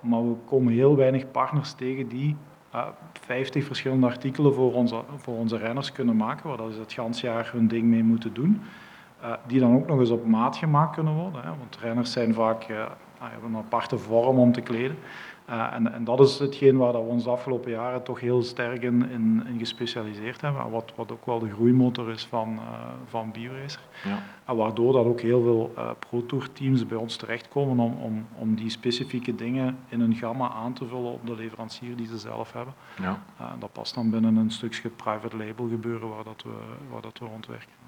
[0.00, 2.36] Maar we komen heel weinig partners tegen die
[2.70, 6.92] eh, 50 verschillende artikelen voor onze, voor onze renners kunnen maken, waar dat ze het
[6.92, 8.62] gans jaar hun ding mee moeten doen.
[9.20, 11.42] Eh, die dan ook nog eens op maat gemaakt kunnen worden.
[11.42, 11.48] Hè?
[11.48, 12.76] Want renners zijn vaak, eh,
[13.18, 14.96] nou, hebben een aparte vorm om te kleden.
[15.44, 18.42] Eh, en, en dat is hetgeen waar dat we ons de afgelopen jaren toch heel
[18.42, 20.62] sterk in, in, in gespecialiseerd hebben.
[20.62, 23.80] En Wat, wat ook wel de groeimotor is van, eh van BioRacer.
[24.04, 24.18] Ja.
[24.44, 28.26] En waardoor dat ook heel veel eh Pro Tour teams bij ons terechtkomen om, om,
[28.34, 32.18] om die specifieke dingen in hun gamma aan te vullen op de leverancier die ze
[32.18, 32.74] zelf hebben.
[33.02, 33.22] Ja.
[33.58, 36.52] Dat past dan binnen een stukje private label gebeuren waar, dat we,
[36.90, 37.79] waar dat we rondwerken.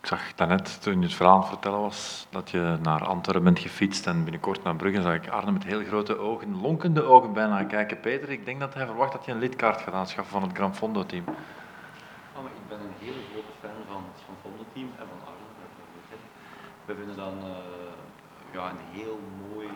[0.00, 3.44] Ik zag daarnet, toen je het verhaal aan het vertellen was, dat je naar Antwerpen
[3.44, 7.32] bent gefietst en binnenkort naar Brugge, zag ik Arne met heel grote ogen, lonkende ogen
[7.32, 8.00] bijna kijken.
[8.00, 10.74] Peter, ik denk dat hij verwacht dat je een lidkaart gaat aanschaffen van het Gran
[10.74, 11.24] Fondo team.
[11.26, 15.20] Ah, maar ik ben een hele grote fan van het Van Fondo team en van
[15.28, 15.48] Arne.
[16.84, 19.68] We vinden dan eh, ja, een heel mooi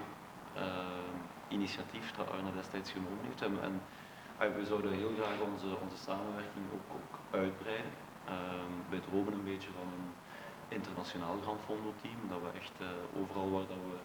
[0.54, 1.08] eh,
[1.48, 3.42] initiatief dat Arne destijds genomen heeft.
[3.42, 3.80] En, en
[4.38, 8.03] ah, we zouden heel graag onze, onze samenwerking ook, ook uitbreiden.
[8.26, 10.10] Ehm, wij dromen een beetje van een
[10.68, 13.98] internationaal Gran Fondo team, dat we echt eh, overal waar dat we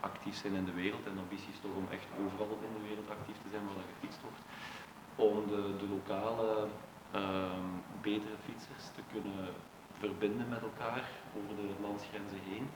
[0.00, 2.88] actief zijn in de wereld, en de ambitie is toch om echt overal in de
[2.88, 4.42] wereld actief te zijn waar dat gefietst wordt,
[5.28, 6.48] om de, de lokale
[7.10, 7.68] ehm,
[8.00, 9.48] betere fietsers te kunnen
[9.98, 11.04] verbinden met elkaar
[11.38, 12.66] over de landsgrenzen heen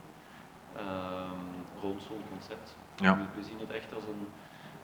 [0.76, 2.76] ehm, rond zo'n concept.
[2.96, 3.16] Ja.
[3.16, 4.26] We, we zien het echt als een,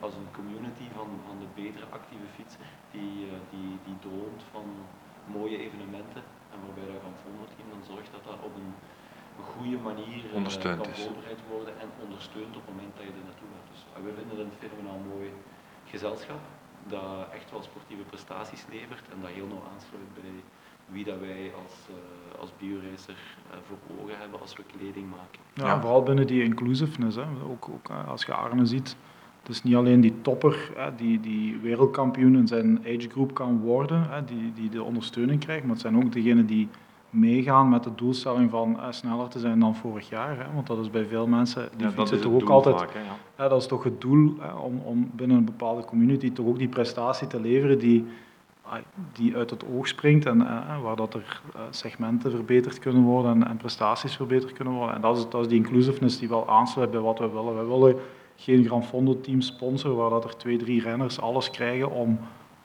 [0.00, 4.66] als een community van, van de betere actieve fietser die, eh, die, die droomt van
[5.36, 8.74] mooie evenementen en waarbij dat Fondo team dan zorgt dat dat op een,
[9.54, 11.02] goede manier eh, Ondersteund kan is.
[11.02, 13.68] voorbereid worden en ondersteund op het moment dat je er naartoe gaat.
[13.72, 15.28] Dus eh, we vinden het een fenomenaal mooi
[15.92, 16.42] gezelschap
[16.94, 20.32] dat echt wel sportieve prestaties levert en dat heel nauw aansluit bij
[20.94, 25.40] wie dat wij als, eh als bioracer eh, voor ogen hebben als we kleding maken.
[25.54, 27.16] Ja, vooral binnen die inclusiveness.
[27.16, 27.26] Hè.
[27.50, 28.96] Ook, ook als je Arne ziet,
[29.40, 33.60] het is niet alleen die topper hè, die, die wereldkampioen in zijn age group kan
[33.60, 36.68] worden, hè, die, die de ondersteuning krijgt, maar het zijn ook degenen die
[37.10, 40.36] meegaan met de doelstelling van eh, sneller te zijn dan vorig jaar.
[40.36, 40.54] Hè.
[40.54, 43.00] Want dat is bij veel mensen, die Ja, fietsen is toch ook altijd vaak, hè,
[43.42, 43.48] ja.
[43.48, 46.68] dat is toch het doel hè, om, om binnen een bepaalde community toch ook die
[46.68, 48.06] prestatie te leveren die,
[49.12, 53.30] die uit het oog springt en eh, waar dat er eh, segmenten verbeterd kunnen worden
[53.30, 54.94] en, en prestaties verbeterd kunnen worden.
[54.94, 57.58] En dat is, dat is die inclusiveness die wel aansluit bij wat we willen.
[57.58, 57.96] We willen
[58.40, 62.18] geen Gran Fondo team sponsoren waar dat er twee, drie renners alles krijgen om,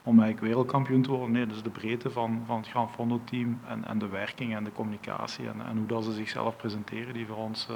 [0.04, 1.32] om eigenlijk wereldkampioen te worden.
[1.32, 4.64] Nee, dus de breedte van, van het Gran Fondo team en, en de werking en
[4.64, 7.68] de communicatie en, en hoe dat ze zichzelf presenteren die voor ons...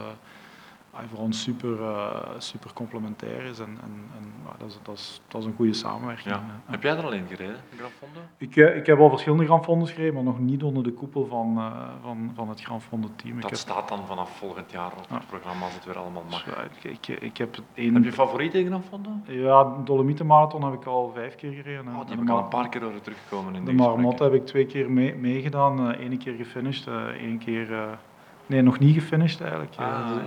[0.98, 3.60] eh, voor ons super, uh, super complementair is.
[3.60, 6.36] En, en, en dat, is, dat, is, dat is een goede samenwerking.
[6.36, 6.44] Ja.
[6.66, 8.20] Heb jij er alleen gereden, Gran Fondo?
[8.38, 11.58] Ik, ik heb al verschillende Gran Fondo's gereden, maar nog niet onder de koepel van,
[11.58, 13.42] uh, van, van het Gran Fondo team.
[13.42, 16.44] Dat ik staat dan vanaf volgend jaar op het programma als het weer allemaal mag.
[16.44, 17.94] Dus, ik, ik, ik heb, een...
[17.94, 19.10] heb je favoriete Gran Fondo?
[19.26, 21.88] Ja, de Dolomietenmarathon heb ik al vijf keer gereden.
[21.88, 24.46] Oh, die heb ik al een paar keer over teruggekomen in de Marmot heb ik
[24.46, 26.88] twee keer meegedaan, mee uh, één keer gefinished,
[27.20, 27.98] één keer...
[28.46, 29.76] nee, nog niet gefinished eigenlijk.
[29.76, 30.24] Ah, dus,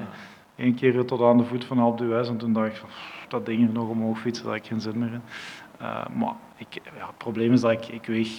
[0.61, 2.89] Eén keer tot aan de voet van Alpe d'Huez en toen dacht ik van,
[3.29, 5.23] dat ding er nog omhoog fietsen, daar heb ik geen zin meer in.
[5.83, 6.67] Uh, maar ik,
[6.99, 8.39] ja, het probleem is dat ik, ik weeg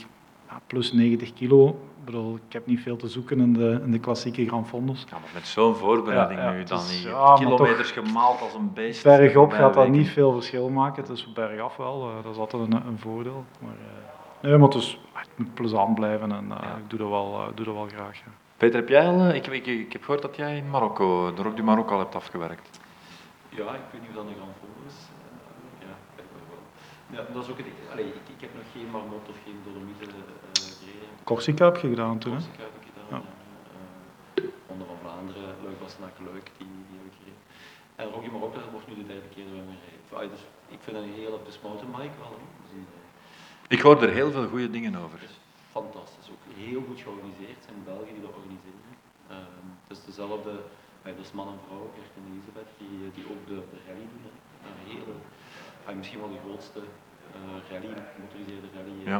[0.49, 1.67] ja, plus 90 kilo.
[1.67, 5.05] Ik bedoel, ik heb niet veel te zoeken in de, in de klassieke Gran Fondos.
[5.10, 7.13] Ja, maar met zo'n voorbereiding Ja, nu dan is- niet.
[7.36, 9.03] kilometers gemaald als een beest.
[9.03, 11.01] Bergop gaat dat niet veel verschil maken.
[11.03, 13.45] Het is bergaf wel, eh, dat is altijd een, een voordeel.
[13.62, 17.10] Maar, eh, nee, maar het, is, het moet plezant blijven en eh, ik doe dat
[17.10, 18.21] wel, eh, doe dat wel graag.
[18.62, 21.41] Peter, heb jij al, eh, ik, ik, ik heb gehoord dat jij in Marokko, de
[21.41, 22.80] Rock du Marokko al hebt afgewerkt.
[23.60, 24.97] Ja, ik weet niet of dat een Grand Fondo is.
[25.15, 26.63] Eh, ja, blijkbaar wel.
[27.15, 30.08] Ja, dat is ook het, allee, ik, ik heb nog geen Marmot of geen Dolomieten
[30.08, 30.15] eh
[30.80, 31.10] gereden.
[31.24, 32.41] Corsica heb je gedaan toen, hè?
[32.41, 33.10] Corsica heb ik gedaan.
[33.13, 33.19] Ja.
[34.36, 34.50] Ja.
[34.69, 37.41] Ronde van Vlaanderen, Luik Bastenaak Luik, die, die heb ik gereden.
[38.02, 40.43] En Rocky Marokko dat wordt nu de derde keer dat we dus
[40.76, 42.34] ik vind dat een hele dus mountainbike wel.
[42.38, 42.45] Hè.
[42.62, 42.86] Dus een,
[43.76, 45.19] Ik hoor er heel veel goede dingen over.
[45.30, 45.38] is
[45.78, 46.20] fantastisch,
[46.69, 47.60] heel goed georganiseerd.
[47.67, 48.84] Zijn Belgen die dat organiseren.
[49.36, 50.54] Ehm, het is dezelfde,
[51.06, 54.24] eh, dus man en vrouw, Gert en Elisabeth, die, die ook de, de rally doen.
[54.28, 54.34] hè.
[54.67, 55.13] Een hele,
[55.88, 56.82] ah, misschien wel de grootste
[57.36, 57.39] eh,
[57.71, 59.19] rally, gemotoriseerde rally eh, Ja.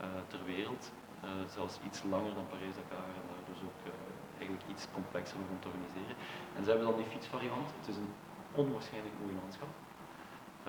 [0.00, 0.84] eh, ter wereld.
[1.24, 3.92] Eh, zelfs iets langer dan Parijs-Dakar en daar dus ook eh,
[4.38, 6.16] eigenlijk iets complexer om te organiseren.
[6.56, 7.68] En ze hebben dan die fietsvariant.
[7.78, 8.12] Het is een
[8.62, 9.72] onwaarschijnlijk mooi landschap.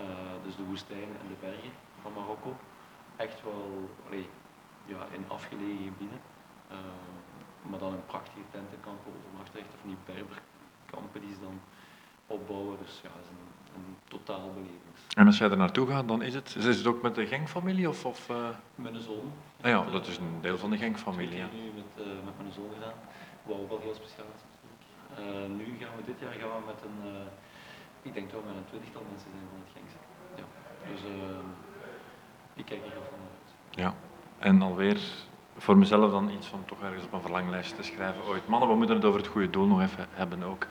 [0.01, 0.03] Eh,
[0.45, 1.71] dus de woestijnen en de bergen
[2.01, 2.51] van Marokko.
[3.15, 4.27] Echt wel allee,
[4.85, 6.19] ja, in afgelegen gebieden.
[6.67, 6.77] Eh,
[7.69, 11.59] maar dan een prachtige tentenkampen overnachten, echt van die berberkampen die ze dan
[12.27, 12.77] opbouwen.
[12.83, 15.01] Dus ja, is een, een totaal belevenis.
[15.15, 17.89] En als jij er naartoe gaat, dan is het, is het ook met de Genk-familie?
[17.89, 18.49] Of, of, eh?
[18.75, 19.31] Met een zoon.
[19.61, 21.35] Ah ja, dat is een deel van de Genk-familie.
[21.35, 22.97] Ik heb nu met, eh, met mijn zoon gedaan,
[23.43, 24.83] wat ook wel heel speciaal is natuurlijk.
[25.19, 26.99] Eh, nu gaan we dit jaar gaan we met een,
[28.01, 30.01] ik denk dat we met een twintigtal mensen zijn van het Genkse.
[30.39, 30.45] Ja.
[30.89, 33.49] Dus eh, ik kijk er heel van uit.
[33.83, 33.91] Ja.
[34.39, 34.99] En alweer
[35.57, 38.47] voor mezelf dan iets van toch ergens op een verlanglijst te schrijven ooit.
[38.47, 40.67] Mannen, we moeten het over het goede doel nog even hebben ook.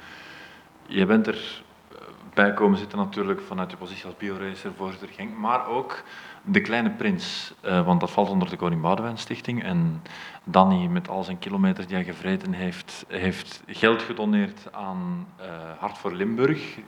[0.86, 1.98] Je bent er eh,
[2.34, 6.02] bij komen zitten natuurlijk vanuit je positie als bioracer, voorzitter Genk, maar ook
[6.42, 10.02] de kleine prins, eh, want dat valt onder de Koning Boudewijn Stichting en
[10.44, 15.46] Danny met al zijn kilometers die hij gevreten heeft, heeft geld gedoneerd aan eh,
[15.78, 16.78] Hart voor Limburg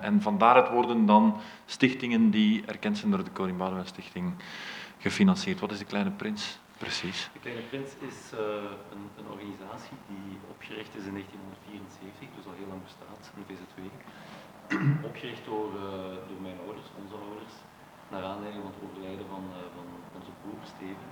[0.00, 4.34] en van daaruit worden dan stichtingen die erkend zijn door de Koning Boudewijn Stichting
[5.02, 5.60] gefinancierd.
[5.60, 7.18] Wat is de kleine prins precies?
[7.32, 8.40] De Kleine Prins is eh,
[8.94, 13.78] een, een organisatie die opgericht is in 1974, dus al heel lang bestaat, een VZW.
[15.10, 17.54] opgericht door, eh, door mijn ouders, onze ouders,
[18.12, 19.86] naar aanleiding van het overlijden van, eh, van
[20.18, 21.10] onze broer Steven,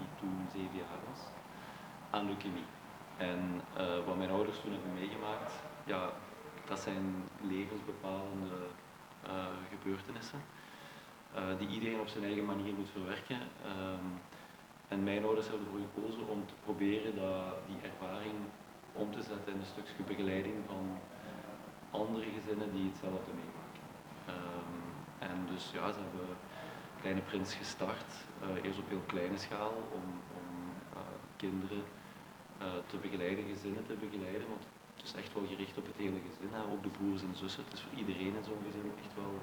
[0.00, 1.22] die toen zeven jaar was,
[2.14, 2.68] aan leukemie.
[3.30, 3.40] En
[4.06, 5.52] wat mijn ouders toen hebben meegemaakt,
[5.92, 6.02] ja,
[6.68, 7.04] dat zijn
[7.52, 8.58] levensbepalende
[9.72, 10.40] gebeurtenissen,
[11.58, 13.40] die iedereen op zijn eigen manier moet verwerken.
[13.64, 14.08] Ehm,
[14.88, 18.34] en mijn ouders hebben ervoor gekozen om te proberen dat, die ervaring
[18.92, 20.98] om te zetten in een stukje begeleiding van
[21.90, 23.84] andere gezinnen die hetzelfde meemaken.
[24.34, 24.80] Ehm,
[25.30, 26.36] en dus ja, ze hebben
[27.00, 28.10] Kleine Prins gestart,
[28.42, 30.06] eh, eerst op heel kleine schaal, om,
[30.38, 30.48] om
[30.92, 31.00] eh,
[31.36, 31.82] kinderen
[32.58, 34.62] eh, te begeleiden, gezinnen te begeleiden, want
[34.96, 37.64] het is echt wel gericht op het hele gezin, hè, ook de broers en zussen.
[37.64, 39.34] Het is voor iedereen in zo'n gezin echt wel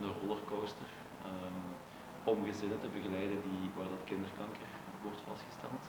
[0.00, 0.88] een rollercoaster.
[1.28, 1.66] Ehm,
[2.32, 4.70] om gezinnen te begeleiden die, waar dat kinderkanker
[5.04, 5.84] wordt vastgesteld.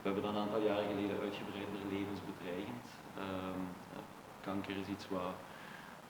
[0.00, 2.86] We hebben dat een aantal jaren geleden uitgebreid naar levensbedreigend.
[3.24, 3.62] Ehm,
[3.92, 4.04] eh,
[4.48, 5.36] kanker is iets wat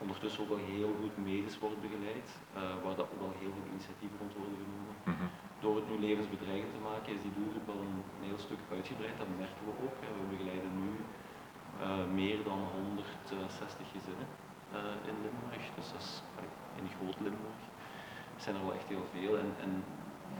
[0.04, 3.68] ondertussen ook wel heel goed medisch wordt begeleid, eh, waar dat ook wel heel veel
[3.74, 4.96] initiatieven rond worden genomen.
[5.12, 5.26] Mhm.
[5.64, 9.16] Door het nu levensbedreigend te maken is die doelgroep wel een, een heel stuk uitgebreid,
[9.22, 9.96] dat merken we ook.
[10.02, 10.08] hè.
[10.20, 10.90] We begeleiden nu
[11.84, 14.28] eh, meer dan 160 gezinnen
[14.76, 16.12] eh, in Limburg, dus dat is
[16.80, 17.62] in groot Limburg
[18.42, 19.38] zijn er wel echt heel veel.
[19.38, 19.84] En, en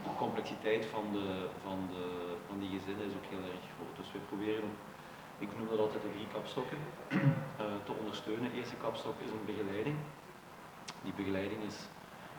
[0.03, 2.05] de complexiteit van, de, van, de,
[2.47, 3.95] van die gezinnen is ook heel erg groot.
[3.99, 4.69] Dus we proberen,
[5.45, 6.77] ik noem dat altijd de drie kapstokken,
[7.61, 8.51] eh, te ondersteunen.
[8.51, 9.97] De eerste kapstok is een begeleiding.
[11.03, 11.77] Die begeleiding is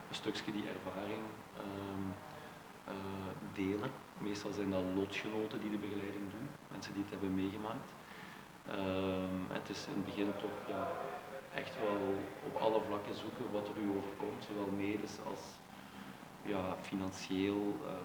[0.09, 1.23] een stukje die ervaring
[1.65, 2.05] ehm,
[2.93, 3.91] eh, delen.
[4.17, 7.89] Meestal zijn dat lotgenoten die de begeleiding doen, mensen die het hebben meegemaakt.
[8.67, 10.91] Ehm, het is in het begin toch ja,
[11.55, 11.99] echt wel
[12.47, 15.39] op alle vlakken zoeken wat er u overkomt, zowel medisch als
[16.53, 17.75] ja, financieel.
[17.85, 17.99] ehm,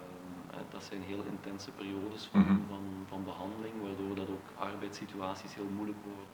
[0.51, 2.59] eh, dat zijn heel intense periodes van, Mhm.
[2.69, 6.29] van, van behandeling, waardoor dat ook arbeidssituaties heel moeilijk worden.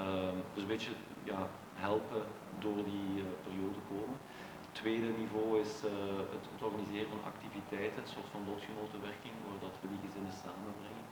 [0.00, 0.94] Ehm, dus een beetje
[1.32, 1.40] ja,
[1.74, 2.22] helpen
[2.64, 4.18] door die uh, periode komen.
[4.64, 5.90] Het tweede niveau is uh,
[6.34, 11.06] het, het, organiseren van activiteiten, een soort van lotgenotenwerking, waar dat we die gezinnen samenbrengen.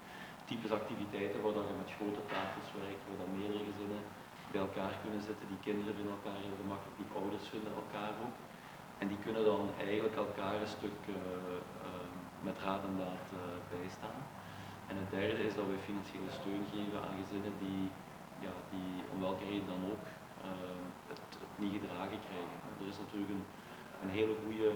[0.49, 4.03] Types activiteiten waar dat je met grote tafels werkt, waar dat meerdere gezinnen
[4.53, 5.47] bij elkaar kunnen zitten.
[5.53, 8.37] Die kinderen vinden elkaar heel gemakkelijk, die ouders vinden elkaar ook.
[9.01, 12.09] En die kunnen dan eigenlijk elkaar een stuk uh, uh,
[12.49, 13.39] met raad en daad uh,
[13.75, 14.21] bijstaan.
[14.91, 17.83] En het derde is dat we financiële steun geven aan gezinnen die,
[18.47, 20.05] ja, die om welke reden dan ook
[21.11, 22.57] het, het, niet gedragen krijgen.
[22.81, 23.47] Er is natuurlijk een,
[24.03, 24.69] een hele goede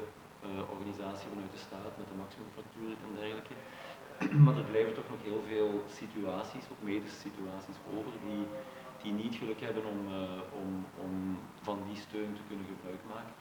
[0.74, 3.54] organisatie vanuit de staat met de maximumfactuur en dergelijke.
[4.44, 8.42] Maar er blijven toch nog heel veel situaties, ook medische situaties over, die
[9.02, 10.70] die niet geluk hebben om, uh, om,
[11.04, 11.14] om
[11.68, 13.34] van die steun te kunnen gebruik maken.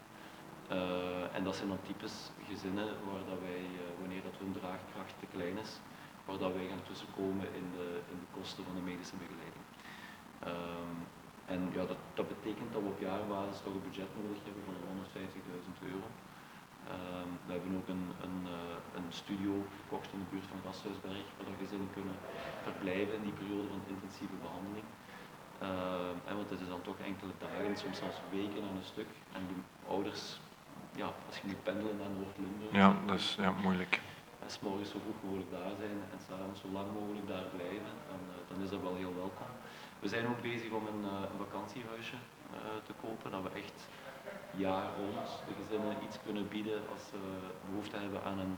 [0.78, 2.16] Uh, en dat zijn dan types
[2.52, 5.72] gezinnen waar dat wij, uh, wanneer dat hun draagkracht te klein is,
[6.26, 9.66] waar dat wij gaan tussenkomen in de, in de kosten van de medische begeleiding.
[10.52, 10.96] Ehm,
[11.54, 14.78] en ja, dat, dat betekent dat we op jaarbasis toch een budget nodig hebben van
[14.92, 16.08] 150.000 euro.
[16.96, 18.40] Um, we hebben ook een, een,
[18.98, 22.18] een, studio gekocht in de buurt van Gasthuisberg, waar gezinnen kunnen
[22.68, 24.88] verblijven in die periode van intensieve behandeling.
[25.62, 29.10] Uh, want het is dan toch enkele dagen, soms zelfs weken aan een stuk.
[29.38, 29.62] En die
[29.94, 30.40] ouders,
[31.02, 32.74] ja, als je moet pendelen naar Noord-Limburg.
[32.82, 34.02] Ja, dat is ja, moeilijk.
[34.44, 37.94] En s morgens zo vroeg mogelijk daar zijn en s'avonds zo lang mogelijk daar blijven,
[38.10, 39.52] dan, uh, dan is dat wel heel welkom.
[40.00, 42.20] We zijn ook bezig om een, uh, een vakantiehuisje
[42.88, 43.78] te kopen, dat we echt
[44.52, 47.20] jaar rond de gezinnen iets kunnen bieden als ze
[47.70, 48.58] behoefte hebben aan een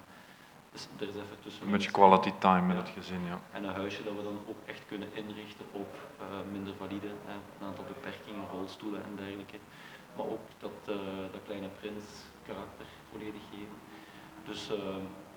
[0.74, 1.66] er is even tussen.
[1.66, 2.82] Een beetje quality time met ja.
[2.84, 3.40] het gezin, ja.
[3.52, 7.34] En een huisje dat we dan ook echt kunnen inrichten op uh, minder valide, hè,
[7.34, 9.58] een aantal beperkingen, rolstoelen en dergelijke.
[10.16, 10.96] Maar ook dat, uh,
[11.32, 12.06] dat kleine prins
[12.48, 13.78] karakter volledig geven.
[14.50, 14.78] Dus uh,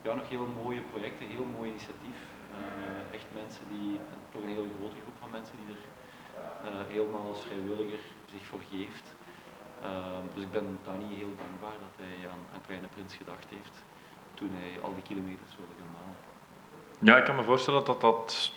[0.03, 2.18] ja, nog heel mooie projecten, heel mooi initiatief.
[3.18, 4.01] echt mensen die,
[4.33, 5.83] toch een hele grote groep van mensen die er
[6.94, 9.07] helemaal als vrijwilliger zich voor geeft.
[10.35, 13.77] dus ik ben Dani heel dankbaar dat hij aan, aan Kleine Prins gedacht heeft
[14.37, 16.14] toen hij al die kilometers wilde gaan.
[16.99, 18.53] Ja, ik kan me voorstellen dat dat,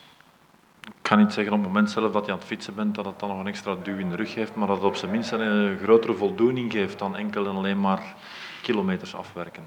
[0.82, 3.06] ik ga niet zeggen op het moment zelf dat je aan het fietsen bent, dat
[3.06, 5.12] het dan nog een extra duw in de rug geeft, maar dat het op zijn
[5.12, 8.16] minst een grotere voldoening geeft dan enkel en alleen maar
[8.62, 9.64] kilometers afwerken.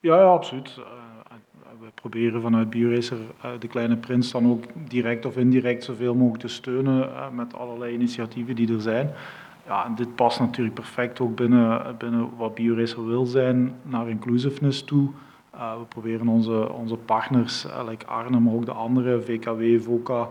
[0.00, 0.76] Ja, ja absoluut.
[0.78, 0.84] Uh,
[1.80, 6.42] we proberen vanuit BioRacer uh, de kleine prins dan ook direct of indirect zoveel mogelijk
[6.42, 9.14] te steunen uh, met allerlei initiatieven die er zijn.
[9.66, 14.84] Ja, en dit past natuurlijk perfect ook binnen, binnen wat BioRacer wil zijn, naar inclusiveness
[14.84, 15.08] toe.
[15.54, 20.28] Uh, we proberen onze, onze partners, uh, Arne, maar ook de andere, VKW, VOCA,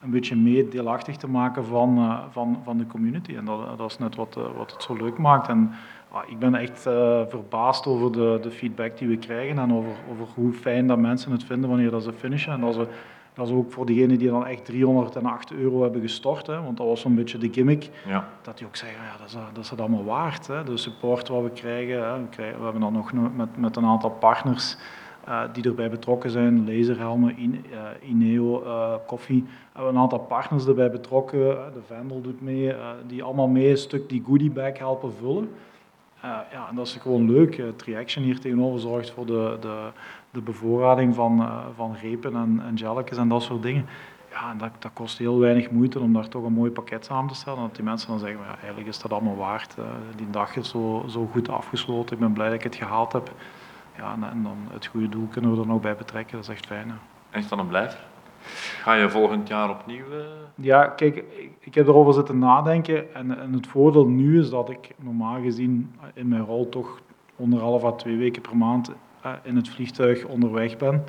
[0.00, 3.36] een beetje mee deelachtig te maken van, uh, van, van de community.
[3.36, 5.48] En dat, dat is net wat, wat het zo leuk maakt.
[5.48, 5.70] En
[6.26, 6.80] ik ben echt
[7.28, 11.32] verbaasd over de, de feedback die we krijgen en over, over hoe fijn dat mensen
[11.32, 12.52] het vinden wanneer dat ze finishen.
[12.52, 12.86] En dat ze
[13.34, 16.86] dat is ook voor diegenen die dan echt 308 euro hebben gestort, hè, want dat
[16.86, 17.90] was zo'n beetje de gimmick.
[18.06, 18.28] Ja.
[18.42, 20.46] Dat die ook zeggen, ja, dat, is, dat is het allemaal waard.
[20.46, 20.64] Hè.
[20.64, 22.20] De support wat we krijgen, hè.
[22.20, 24.76] we, krijgen, we hebben dan nog met, met een aantal partners
[25.28, 26.64] uh, die erbij betrokken zijn.
[26.66, 29.42] Laserhelmen, In, uh, Ineo, uh, Koffie.
[29.42, 31.40] We hebben een aantal partners erbij betrokken.
[31.74, 32.74] de Vendel doet mee,
[33.06, 35.48] die allemaal mee een stuk die goodie bag helpen vullen.
[36.26, 37.62] Ja, en dat is gewoon leuk.
[37.76, 39.90] Triaction hier tegenover zorgt voor de, de
[40.34, 43.86] de bevoorrading van, uh, van repen en, en gelletjes en dat soort dingen.
[44.30, 47.28] Ja, en dat, dat kost heel weinig moeite om daar toch een mooi pakket samen
[47.28, 47.60] te stellen.
[47.60, 49.74] Dat die mensen dan zeggen, ja, eigenlijk is dat allemaal waard.
[50.16, 53.32] Die dag is zo, zo goed afgesloten, ik ben blij dat ik het gehaald heb.
[53.96, 56.54] Ja, en, en dan het goede doel kunnen we er nog bij betrekken, dat is
[56.54, 56.88] echt fijn.
[56.88, 56.94] Hè.
[57.30, 57.98] Echt dan een blijf?
[58.82, 60.06] Ga je volgend jaar opnieuw?
[60.10, 60.24] Uh...
[60.54, 61.24] Ja, kijk,
[61.60, 63.14] ik, heb erover zitten nadenken.
[63.14, 67.00] En, en het voordeel nu is dat ik normaal gezien in mijn rol toch
[67.40, 71.04] anderhalf à twee weken per maand eh, in het vliegtuig onderweg ben.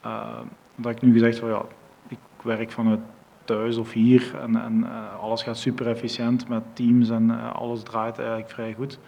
[0.00, 0.40] Eh,
[0.76, 1.62] dat ik nu gezegd van ja,
[2.08, 3.00] ik werk vanuit
[3.44, 7.82] thuis of hier en, en uh, alles gaat super efficiënt met teams en uh, alles
[7.82, 8.98] draait eigenlijk vrij goed.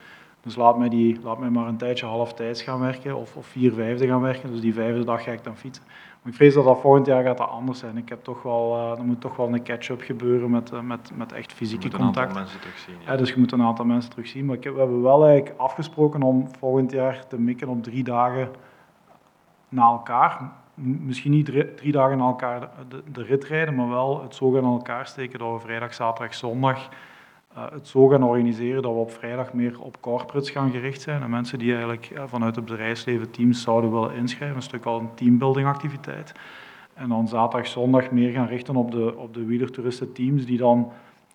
[0.43, 3.47] Dus laat mij, die, laat mij maar een tijdje half tijds gaan werken of, of
[3.47, 4.51] vier vijfde gaan werken.
[4.51, 5.85] Dus die vijfde dag ga ik dan fietsen.
[6.23, 7.97] Maar ik vrees dat dat volgend jaar gaat dat anders zijn.
[7.97, 11.33] Ik heb toch wel, uh, er moet toch wel een catch-up gebeuren met, met, met
[11.33, 11.99] echt fysieke contact.
[11.99, 12.95] Je moet een aantal mensen terugzien.
[13.05, 13.13] Ja.
[13.13, 13.17] ja.
[13.17, 14.45] dus je moet een aantal mensen terugzien.
[14.45, 18.05] Maar ik heb, we hebben wel eigenlijk afgesproken om volgend jaar te mikken op drie
[18.05, 18.49] dagen
[19.69, 20.53] na elkaar.
[20.75, 24.65] Misschien niet drie dagen na elkaar de, de, rit rijden, maar wel het zo gaan
[24.65, 26.89] aan elkaar steken dat we vrijdag, zaterdag, zondag
[27.55, 31.23] het zo gaan organiseren dat we op vrijdag meer op corporates gaan gericht zijn.
[31.23, 34.99] En mensen die eigenlijk uh, vanuit het bedrijfsleven teams zouden willen inschrijven, een stuk al
[34.99, 36.33] een teambuilding activiteit.
[36.95, 40.93] En dan zaterdag, zondag meer gaan richten op de, op de die dan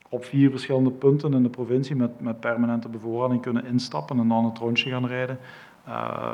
[0.09, 4.45] op vier verschillende punten in de provincie met, met permanente bevoorrading kunnen instappen en dan
[4.45, 5.39] het rondje gaan rijden.
[5.87, 6.33] Uh,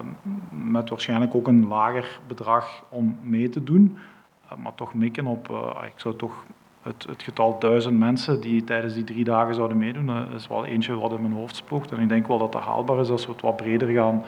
[0.50, 3.98] met waarschijnlijk ook een lager bedrag om mee te doen.
[4.46, 5.50] Uh, maar toch mikken op,
[5.86, 6.46] ik zou toch
[6.82, 10.66] het, het getal duizend mensen die tijdens die drie dagen zouden meedoen, dat is wel
[10.66, 11.92] eentje wat in mijn hoofd spookt.
[11.92, 14.24] En ik denk wel dat dat haalbaar is als we het wat breder gaan,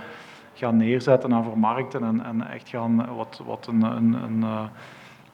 [0.53, 4.63] gaan neerzetten en vermarkten en, en echt gaan wat, wat een, een, een, eh,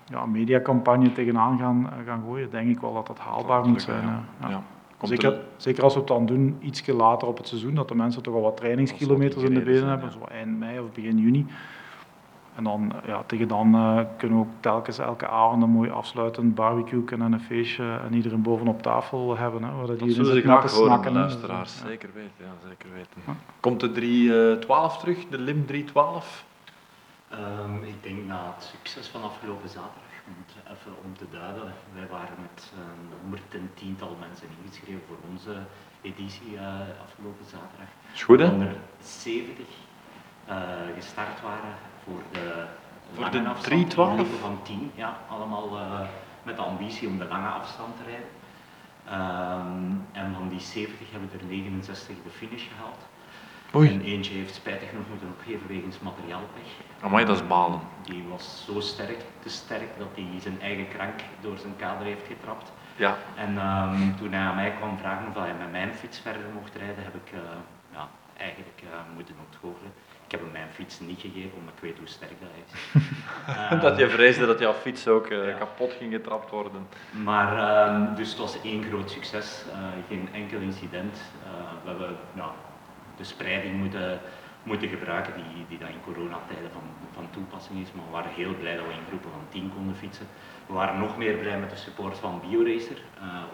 [0.06, 4.04] ja, mediacampagne tegenaan gaan, gaan gooien, denk ik wel dat dat haalbaar moet zijn.
[4.06, 4.24] Ja.
[4.42, 4.50] ja.
[4.50, 4.62] Ja.
[4.98, 7.88] Komt Zeker, er- zeker als we het dan doen, iets later op het seizoen, dat
[7.88, 11.18] de mensen toch al wat trainingskilometers in de benen hebben, zo eind mei of begin
[11.18, 11.46] juni.
[12.60, 16.56] En dan, ja, tegen dan eh, kunnen we ook telkens elke avond een mooi afsluitend
[16.56, 19.64] barbecue en een feestje en iedereen bovenop tafel hebben.
[19.64, 21.80] Hè, waar dat zullen ze zitten met graag horen, luisteraars.
[21.80, 21.88] Ja.
[21.88, 23.38] Zeker weten, ja, zeker weten.
[23.60, 26.46] Komt de 312 terug, de LIM 312?
[27.30, 31.74] Ehm, ik denk na het succes van afgelopen zaterdag, om het even om te duiden,
[31.94, 35.54] wij waren met een honderd en tiental mensen ingeschreven voor onze
[36.02, 37.92] editie eh, afgelopen zaterdag.
[38.14, 38.48] Is goed, hè?
[38.48, 39.66] Waarvan er 70
[40.46, 40.56] eh,
[40.96, 41.76] gestart waren
[42.10, 42.66] voor de
[43.14, 44.10] Voor lange de afstand, 312?
[44.10, 46.00] in groepen van 10, ja, allemaal eh,
[46.44, 48.30] met de ambitie om de lange afstand te rijden.
[49.06, 49.92] Ehm,
[50.24, 53.08] en van die 70 hebben er 69 de finish gehaald.
[53.72, 56.70] En eentje heeft spijtig genoeg moeten opgeven wegens materiaalpech.
[57.02, 57.80] amai, dat is balen.
[58.04, 62.28] Die was zo sterk, te sterk, dat hij zijn eigen krank door zijn kader heeft
[62.28, 62.72] getrapt.
[62.96, 66.42] Ja, En ehm, toen hij aan mij kwam vragen of hij met mijn fiets verder
[66.54, 67.40] mocht rijden, heb ik eh,
[67.94, 69.94] ja, eigenlijk eh, moeten ontgoochelen.
[70.30, 73.02] Ik heb hem mijn fiets niet gegeven, omdat ik weet hoe sterk dat is.
[73.56, 75.58] Ehm, dat je vreesde dat jouw fiets ook eh, Ja.
[75.58, 76.88] kapot ging getrapt worden.
[77.24, 81.22] Maar ehm, dus het was één groot succes, eh, geen enkel incident.
[81.44, 81.50] Eh,
[81.84, 82.52] we hebben ja,
[83.18, 84.20] de spreiding moeten,
[84.64, 87.92] moeten gebruiken die, die dat in coronatijden van, van toepassing is.
[87.94, 90.28] Maar we waren heel blij dat we in groepen van 10 konden fietsen.
[90.68, 92.98] We waren nog meer blij met de support van BioRacer,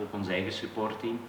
[0.02, 1.20] ook ons eigen supportteam.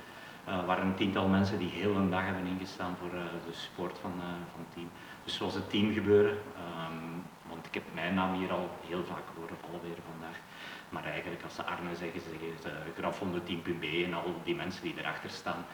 [0.46, 3.98] Er waren een tiental mensen die heel een dag hebben ingestaan voor eh, de support
[3.98, 4.90] van, eh, van het team.
[5.24, 7.10] Dus het was het teamgebeuren, ehm,
[7.48, 10.36] want ik heb mijn naam hier al heel vaak horen vallen weer vandaag.
[10.88, 15.64] Maar eigenlijk als ze Arne zeggen, ze grafhondenteam.be en al die mensen die erachter staan.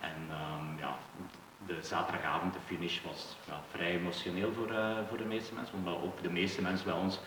[0.00, 0.96] En ehm, ja,
[1.66, 4.74] de zaterdagavond, de finish, was ja, vrij emotioneel voor,
[5.08, 7.20] voor de meeste mensen, omdat ook de meeste mensen bij ons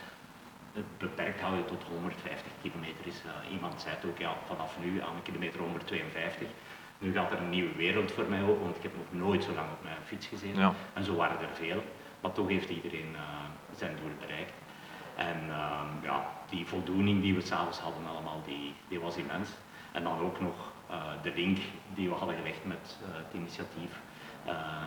[0.97, 3.21] beperkt houden tot 150 kilometer is.
[3.51, 6.47] Iemand zei ook, ja, vanaf nu aan kilometer 152.
[6.99, 9.53] Nu gaat er een nieuwe wereld voor mij open, want ik heb nog nooit zo
[9.53, 10.59] lang op mijn fiets gezeten.
[10.59, 10.73] Ja.
[10.93, 11.83] En zo waren er veel,
[12.21, 13.21] maar toch heeft iedereen eh,
[13.75, 14.53] zijn doel bereikt.
[15.15, 19.49] En ehm, ja, die voldoening die we s'avonds hadden allemaal, die, die was immens.
[19.91, 21.57] En dan ook nog eh, de link
[21.95, 24.01] die we hadden gelegd met eh, het initiatief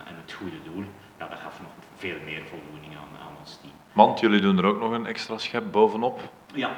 [0.05, 0.83] en het goede doel.
[1.19, 3.73] Ja, dat gaf nog veel meer voldoening aan, aan ons team.
[3.91, 6.19] Want jullie doen er ook nog een extra schep bovenop.
[6.53, 6.71] Ja,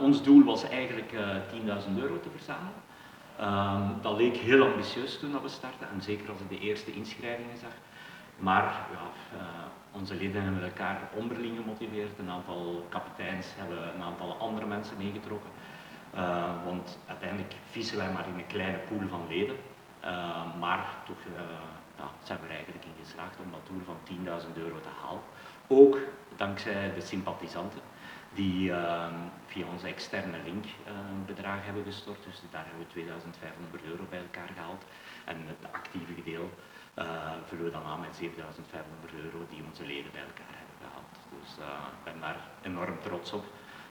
[0.00, 2.72] ons doel was eigenlijk eh 10.000 euro te verzamelen.
[3.38, 6.92] Ehm, dat leek heel ambitieus toen dat we startten, en zeker als ik de eerste
[6.92, 7.72] inschrijvingen zag.
[8.36, 9.44] Maar ja, eh,
[9.92, 15.50] onze leden hebben elkaar onderling gemotiveerd, een aantal kapiteins hebben een aantal andere mensen meegetrokken.
[16.14, 19.56] Eh, want uiteindelijk vissen wij maar in een kleine pool van leden.
[20.00, 21.42] Eh, maar toch eh,
[21.98, 25.22] ja, zijn we er eigenlijk in geslaagd om dat doel van 10.000 euro te halen.
[25.66, 25.98] Ook
[26.36, 27.80] dankzij de sympathisanten
[28.38, 29.14] die ehm,
[29.46, 32.22] via onze externe link een bedrag hebben gestort.
[32.24, 34.84] Dus daar hebben we 2500 euro bij elkaar gehaald.
[35.24, 36.46] En het actieve deel
[36.94, 41.12] eh, vullen we dan aan met 7500 euro die onze leden bij elkaar hebben gehaald.
[41.36, 43.44] Dus eh, ik ben daar enorm trots op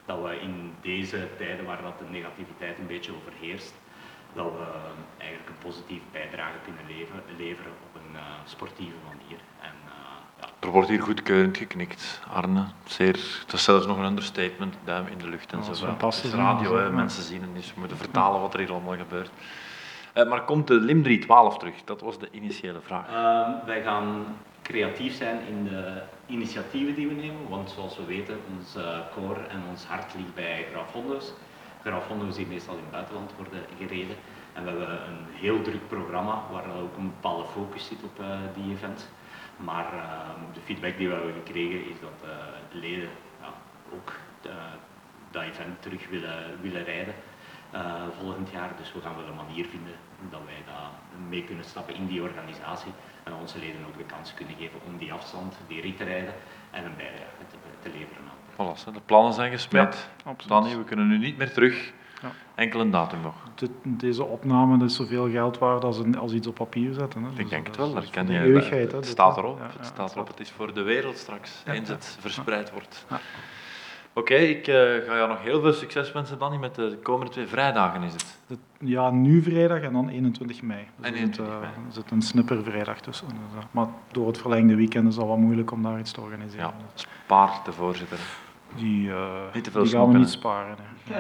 [0.06, 3.74] dat we in deze tijden waar dat de negativiteit een beetje overheerst,
[4.34, 9.40] dat we eh, eigenlijk een positieve bijdrage kunnen leven, leveren op een eh, sportieve manier.
[9.70, 9.78] En,
[10.60, 12.66] Er wordt hier goedkeurend geknikt, Arne.
[12.86, 15.68] Zeer, het is zelfs nog een understatement, duim in de lucht en zo.
[15.70, 16.92] dat is fantastisch, Het is radio, hè.
[16.92, 19.30] mensen zien het niet, dus we moeten vertalen wat er hier allemaal gebeurt.
[20.14, 21.76] Eh, maar komt de LIM 312 terug?
[21.86, 23.08] Dat was de initiële vraag.
[23.08, 24.26] Ehm, wij gaan
[24.62, 29.40] creatief zijn in de initiatieven die we nemen, want zoals we weten, ons eh, core
[29.50, 31.34] en ons hart ligt bij grafhondo's.
[31.84, 34.16] Grafhondo's die meestal in het buitenland worden gereden.
[34.54, 38.26] En we hebben een heel druk programma waar ook een bepaalde focus zit op eh,
[38.56, 39.06] die events.
[39.58, 42.30] Maar ehm, de feedback die we hebben gekregen is dat eh,
[42.72, 43.10] de leden
[43.42, 43.54] ja,
[43.94, 44.52] ook eh,
[45.32, 47.14] dat event terug willen, willen rijden
[47.72, 48.70] eh, volgend jaar.
[48.78, 49.94] Dus we gaan wel een manier vinden
[50.30, 50.90] dat wij daar
[51.30, 52.92] mee kunnen stappen in die organisatie
[53.24, 56.34] en onze leden ook de kans kunnen geven om die afstand, die rit te rijden
[56.72, 58.36] en een bijdrage te, te leveren aan.
[58.54, 60.10] Voilà, hè, de plannen zijn gesmeed.
[60.24, 60.48] absoluut.
[60.48, 61.94] Danny, we kunnen nu niet meer terug.
[62.22, 62.32] Ja.
[62.56, 63.34] Enkel een datum nog.
[63.84, 67.24] Deze opname is zoveel geld waard als, een, als iets op papier zetten.
[67.24, 67.30] Hè.
[67.30, 67.94] Ik Dus denk het wel.
[67.94, 68.92] dat voor je, de eeuwigheid.
[68.92, 69.60] het staat erop.
[69.78, 70.28] Het staat erop.
[70.28, 73.06] Het is voor de wereld straks, eens het verspreid wordt.
[74.14, 77.48] Oké, ik eh, ga jou nog heel veel succes wensen, Danny, met de komende twee
[77.48, 78.36] vrijdagen is het.
[78.80, 80.80] Ja, nu vrijdag en dan 21 mei.
[80.96, 81.88] Dus En er 21 zit, eh, mei.
[81.88, 83.28] er zit een snipper vrijdag tussen.
[83.28, 86.22] Dus, eh, maar door het verlengde weekend is dat wat moeilijk om daar iets te
[86.22, 86.66] organiseren.
[86.66, 88.20] Ja, spaar de voorzitter.
[88.78, 90.76] Die, eh, Niet te veel die gaan we niet sparen.
[90.80, 91.18] hè.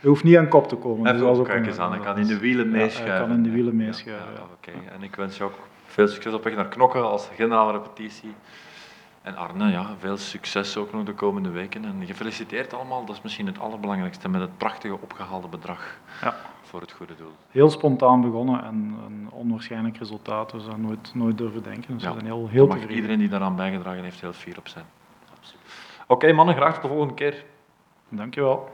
[0.00, 1.04] je hoeft niet aan kop te komen.
[1.04, 2.70] dus Even ook, ook kijk een- eens aan, hij dat kan in de wielen ja,
[2.76, 3.16] meeschuiven.
[3.16, 4.26] Hij kan in de wielen meeschuiven.
[4.32, 4.46] ja, ja.
[4.52, 5.54] Oké, en ik wens je ook
[5.86, 8.34] veel succes op weg naar Knokken als generale repetitie.
[9.22, 11.84] En Arne, ja, veel succes ook nog de komende weken.
[11.84, 16.34] En gefeliciteerd allemaal, dat is misschien het allerbelangrijkste, met het prachtige opgehaalde bedrag Ja.
[16.62, 17.32] voor het goede doel.
[17.50, 20.50] Heel spontaan begonnen en een onwaarschijnlijk resultaat.
[20.50, 21.94] Dus dat nooit, nooit durven denken.
[21.94, 22.94] Dus Ja, we zijn heel, heel tevreden.
[22.96, 24.84] iedereen die daaraan bijgedragen heeft heel fier op zijn.
[26.06, 27.44] Oké mannen, graag tot de volgende keer.
[28.08, 28.68] Dankjewel.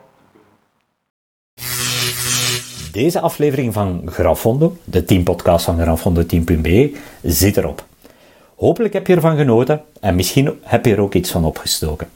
[2.92, 7.84] Deze aflevering van Grafondo, de teampodcast van grafondoteam.be, zit erop.
[8.56, 12.08] Hopelijk heb je ervan genoten en misschien heb je er ook iets van opgestoken.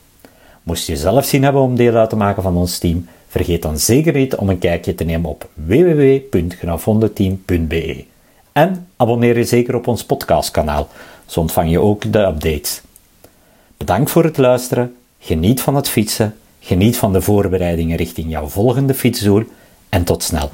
[0.62, 3.79] Moest je zelf zin hebben om deel uit te maken van ons team, vergeet dan
[3.79, 8.05] zeker niet om een kijkje te nemen op www.grafondoteam.be.
[8.53, 10.89] En abonneer je zeker op ons podcastkanaal,
[11.27, 12.83] zo ontvang je ook de updates.
[13.77, 14.97] Bedankt voor het luisteren,
[15.27, 19.45] geniet van het fietsen, geniet van de voorbereidingen richting jouw volgende fietsdoel
[19.89, 20.51] en tot snel.